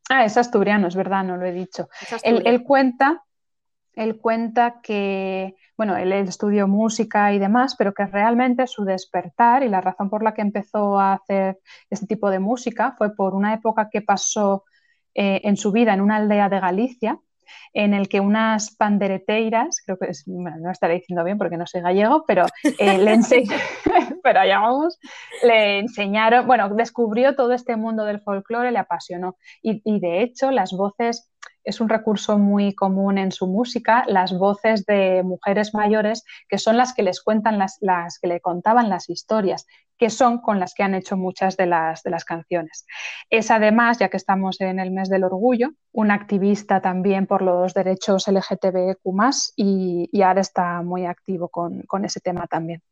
[0.09, 1.89] Ah, es asturiano, es verdad, no lo he dicho.
[2.23, 3.25] Él, cuenta,
[4.01, 9.69] él cuenta que, bueno, él estudió música y demás, pero que realmente su despertar y
[9.69, 11.59] la razón por la que empezó a hacer
[11.91, 14.65] este tipo de música fue por una época que pasó
[15.15, 17.21] eh, en su vida en una aldea de Galicia,
[17.75, 21.83] en el que unas pandereteiras, creo que es, no estaré diciendo bien porque no soy
[21.83, 22.47] gallego, pero
[22.79, 23.19] eh, le,
[24.23, 24.99] pero allá vamos,
[25.43, 29.37] le enseñaron, bueno, descubrió todo este mundo del folclore, le apasionó.
[29.63, 31.31] Y, y de hecho, las voces
[31.65, 36.77] es un recurso muy común en su música, las voces de mujeres mayores, que son
[36.77, 37.79] las que les cuentan las,
[38.21, 39.67] que le contaban las historias,
[39.99, 42.87] que son con las que han hecho muchas de las, de las canciones.
[43.29, 47.75] Es además, ya que estamos en el mes del orgullo, un activista también por los
[47.75, 49.05] derechos LGTBQ
[49.57, 52.83] y, y ahora está muy activo con, con ese tema también.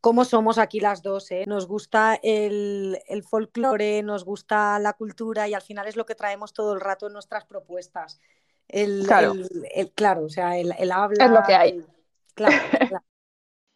[0.00, 1.30] ¿Cómo somos aquí las dos?
[1.30, 1.44] Eh?
[1.46, 6.14] Nos gusta el, el folclore, nos gusta la cultura y al final es lo que
[6.14, 8.20] traemos todo el rato en nuestras propuestas.
[8.68, 9.34] El, claro.
[9.74, 11.24] El, claro, o sea, el, habla.
[11.24, 11.86] Es lo que hay.
[12.34, 13.02] claro.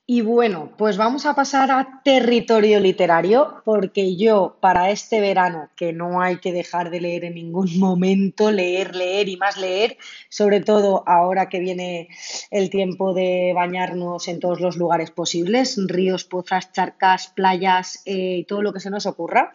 [0.05, 5.93] Y bueno, pues vamos a pasar a territorio literario, porque yo para este verano, que
[5.93, 9.97] no hay que dejar de leer en ningún momento, leer, leer y más leer,
[10.29, 12.09] sobre todo ahora que viene
[12.51, 18.45] el tiempo de bañarnos en todos los lugares posibles, ríos, pozas, charcas, playas eh, y
[18.45, 19.53] todo lo que se nos ocurra,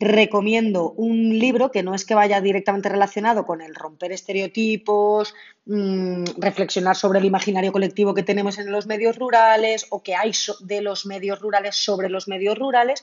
[0.00, 5.34] recomiendo un libro que no es que vaya directamente relacionado con el romper estereotipos,
[5.66, 10.32] Mm, reflexionar sobre el imaginario colectivo que tenemos en los medios rurales o que hay
[10.60, 13.02] de los medios rurales sobre los medios rurales,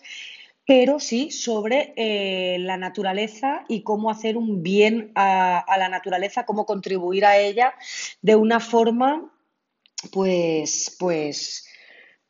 [0.67, 6.67] pero sí sobre eh, la naturaleza y cómo hacer un bien a, la naturaleza, cómo
[6.67, 7.73] contribuir a ella
[8.21, 9.31] de una forma,
[10.11, 11.67] pues, pues,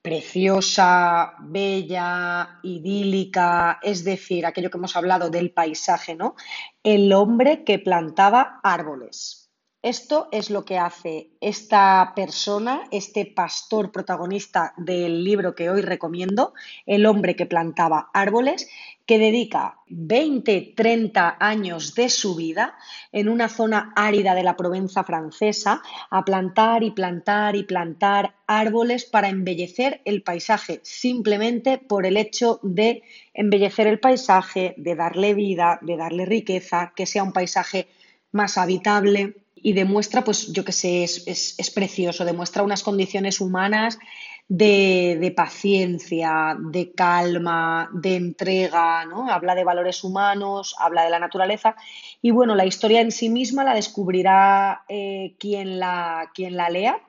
[0.01, 6.35] preciosa, bella, idílica, es decir, aquello que hemos hablado del paisaje, ¿no?
[6.83, 9.40] El hombre que plantaba árboles.
[9.83, 16.53] Esto es lo que hace esta persona, este pastor protagonista del libro que hoy recomiendo,
[16.85, 18.69] El hombre que plantaba árboles,
[19.07, 22.75] que dedica 20, 30 años de su vida
[23.11, 29.05] en una zona árida de la Provenza francesa a plantar y plantar y plantar árboles
[29.05, 33.01] para embellecer el paisaje, simplemente por el hecho de
[33.33, 37.87] embellecer el paisaje, de darle vida, de darle riqueza, que sea un paisaje
[38.31, 43.99] más habitable y demuestra, pues yo que sé, es, precioso, demuestra unas condiciones humanas
[44.47, 49.31] de, paciencia, de calma, de entrega, ¿no?
[49.31, 51.75] Habla de valores humanos, habla de la naturaleza
[52.21, 56.99] y bueno, la historia en sí misma la descubrirá eh, quien, la, quien la lea.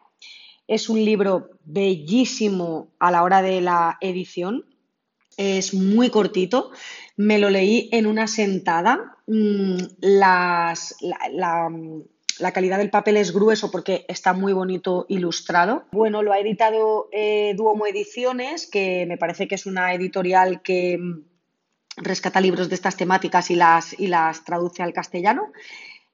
[0.68, 4.64] Es un libro bellísimo a la hora de la edición,
[5.36, 6.70] es muy cortito,
[7.16, 9.16] me lo leí en una sentada.
[9.26, 11.68] Mm, las, la, la
[12.50, 15.84] calidad del papel es grueso porque está muy bonito ilustrado.
[15.92, 20.98] Bueno, lo ha editado eh, Duomo Ediciones, que me parece que es una editorial que
[20.98, 21.22] mm,
[21.98, 25.52] rescata libros de estas temáticas y las, y las traduce al castellano.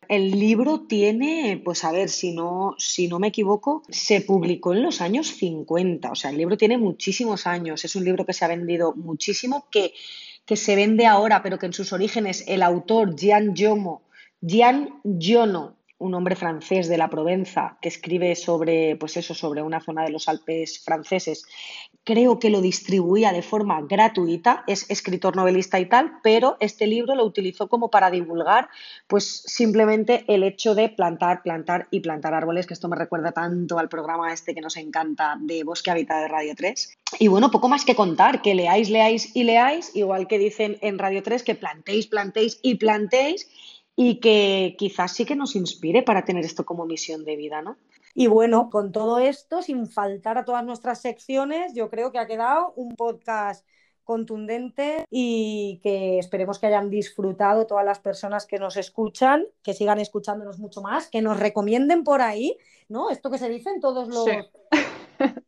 [0.09, 4.83] El libro tiene, pues a ver, si no, si no me equivoco, se publicó en
[4.83, 8.45] los años 50, o sea, el libro tiene muchísimos años, es un libro que se
[8.45, 9.93] ha vendido muchísimo, que,
[10.47, 14.03] que se vende ahora, pero que en sus orígenes el autor Gian Giomo,
[14.41, 19.80] Gian Giono, un hombre francés de la Provenza que escribe sobre, pues eso, sobre una
[19.80, 21.44] zona de los Alpes franceses.
[22.05, 27.14] Creo que lo distribuía de forma gratuita, es escritor novelista y tal, pero este libro
[27.14, 28.68] lo utilizó como para divulgar,
[29.07, 33.78] pues simplemente el hecho de plantar, plantar y plantar árboles, que esto me recuerda tanto
[33.78, 36.99] al programa este que nos encanta de Bosque Habitado de Radio 3.
[37.18, 40.99] Y bueno, poco más que contar, que leáis, leáis y leáis, igual que dicen en
[40.99, 43.49] Radio 3, que plantéis, plantéis y plantéis
[44.01, 47.78] y que quizás sí que nos inspire para tener esto como misión de vida, ¿no?
[48.14, 52.28] Y bueno, con todo esto, sin faltar a todas nuestras secciones, yo creo que ha
[52.28, 53.66] quedado un podcast
[54.05, 59.99] contundente y que esperemos que hayan disfrutado todas las personas que nos escuchan, que sigan
[59.99, 62.57] escuchándonos mucho más, que nos recomienden por ahí,
[62.88, 63.11] ¿no?
[63.11, 64.24] Esto que se dice en todos los...
[64.24, 64.30] Sí.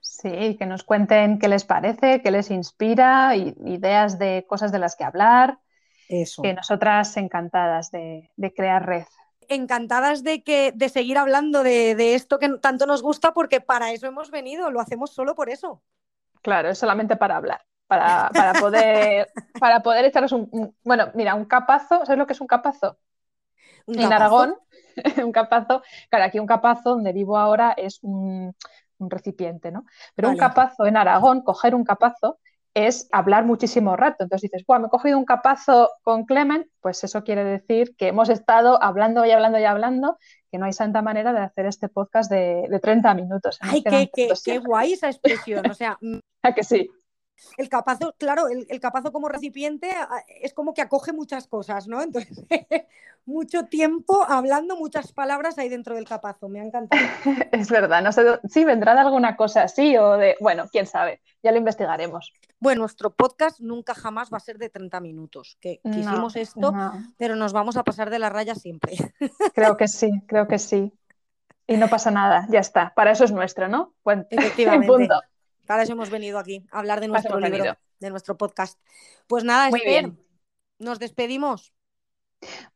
[0.00, 4.96] Sí, que nos cuenten qué les parece, qué les inspira, ideas de cosas de las
[4.96, 5.60] que hablar.
[6.42, 9.04] Que nosotras encantadas de, crear red
[9.48, 14.06] encantadas de que de seguir hablando de, esto que tanto nos gusta porque para eso
[14.06, 15.82] hemos venido, lo hacemos solo por eso.
[16.42, 18.30] Claro, es solamente para hablar, para,
[18.60, 19.28] poder
[19.60, 22.96] para poder echaros un, bueno, mira, un capazo, ¿sabes lo que es un capazo?
[23.86, 24.54] en Aragón,
[25.24, 28.54] un capazo, claro, aquí un capazo donde vivo ahora es un,
[28.98, 29.86] recipiente, ¿no?
[30.14, 32.38] Pero un capazo en Aragón, coger un capazo
[32.74, 34.24] es hablar muchísimo rato.
[34.24, 38.08] Entonces dices, bueno, me he cogido un capazo con Clement, pues eso quiere decir que
[38.08, 40.18] hemos estado hablando y hablando y hablando,
[40.50, 43.58] que no hay santa manera de hacer este podcast de, 30 minutos.
[43.60, 44.10] Ay, qué,
[44.44, 45.68] qué, guay esa expresión.
[45.70, 45.98] O sea,
[46.42, 46.88] ¿A que sí?
[47.56, 49.90] El capazo, claro, el, capazo como recipiente
[50.40, 52.02] es como que acoge muchas cosas, ¿no?
[52.02, 52.36] Entonces,
[53.24, 57.00] mucho tiempo hablando, muchas palabras ahí dentro del capazo, me ha encantado.
[57.52, 61.20] es verdad, no sé, sí, vendrá de alguna cosa así o de, bueno, quién sabe,
[61.42, 62.32] ya lo investigaremos.
[62.58, 66.74] Bueno, nuestro podcast nunca jamás va a ser de 30 minutos, que quisimos esto,
[67.16, 68.92] pero nos vamos a pasar de la raya siempre.
[69.54, 70.92] creo que sí, creo que sí.
[71.66, 72.92] Y no pasa nada, ya está.
[72.94, 73.94] Para eso es nuestro, ¿no?
[74.28, 74.88] Efectivamente.
[74.88, 75.20] Punto.
[75.70, 78.76] Para eso hemos venido aquí, a hablar de nuestro libro, de nuestro podcast.
[79.28, 80.18] Pues nada, muy bien.
[80.80, 81.72] nos despedimos.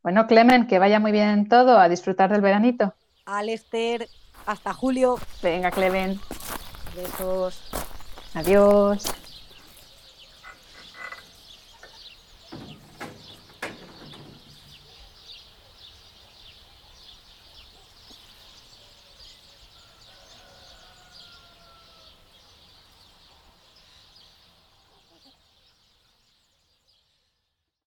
[0.01, 2.95] Bueno, Clemen, que vaya muy bien todo, a disfrutar del veranito.
[3.25, 4.07] Alester,
[4.45, 5.19] hasta julio.
[5.43, 6.21] Venga, Clemen.
[6.95, 7.69] Besos.
[8.33, 9.24] Adiós.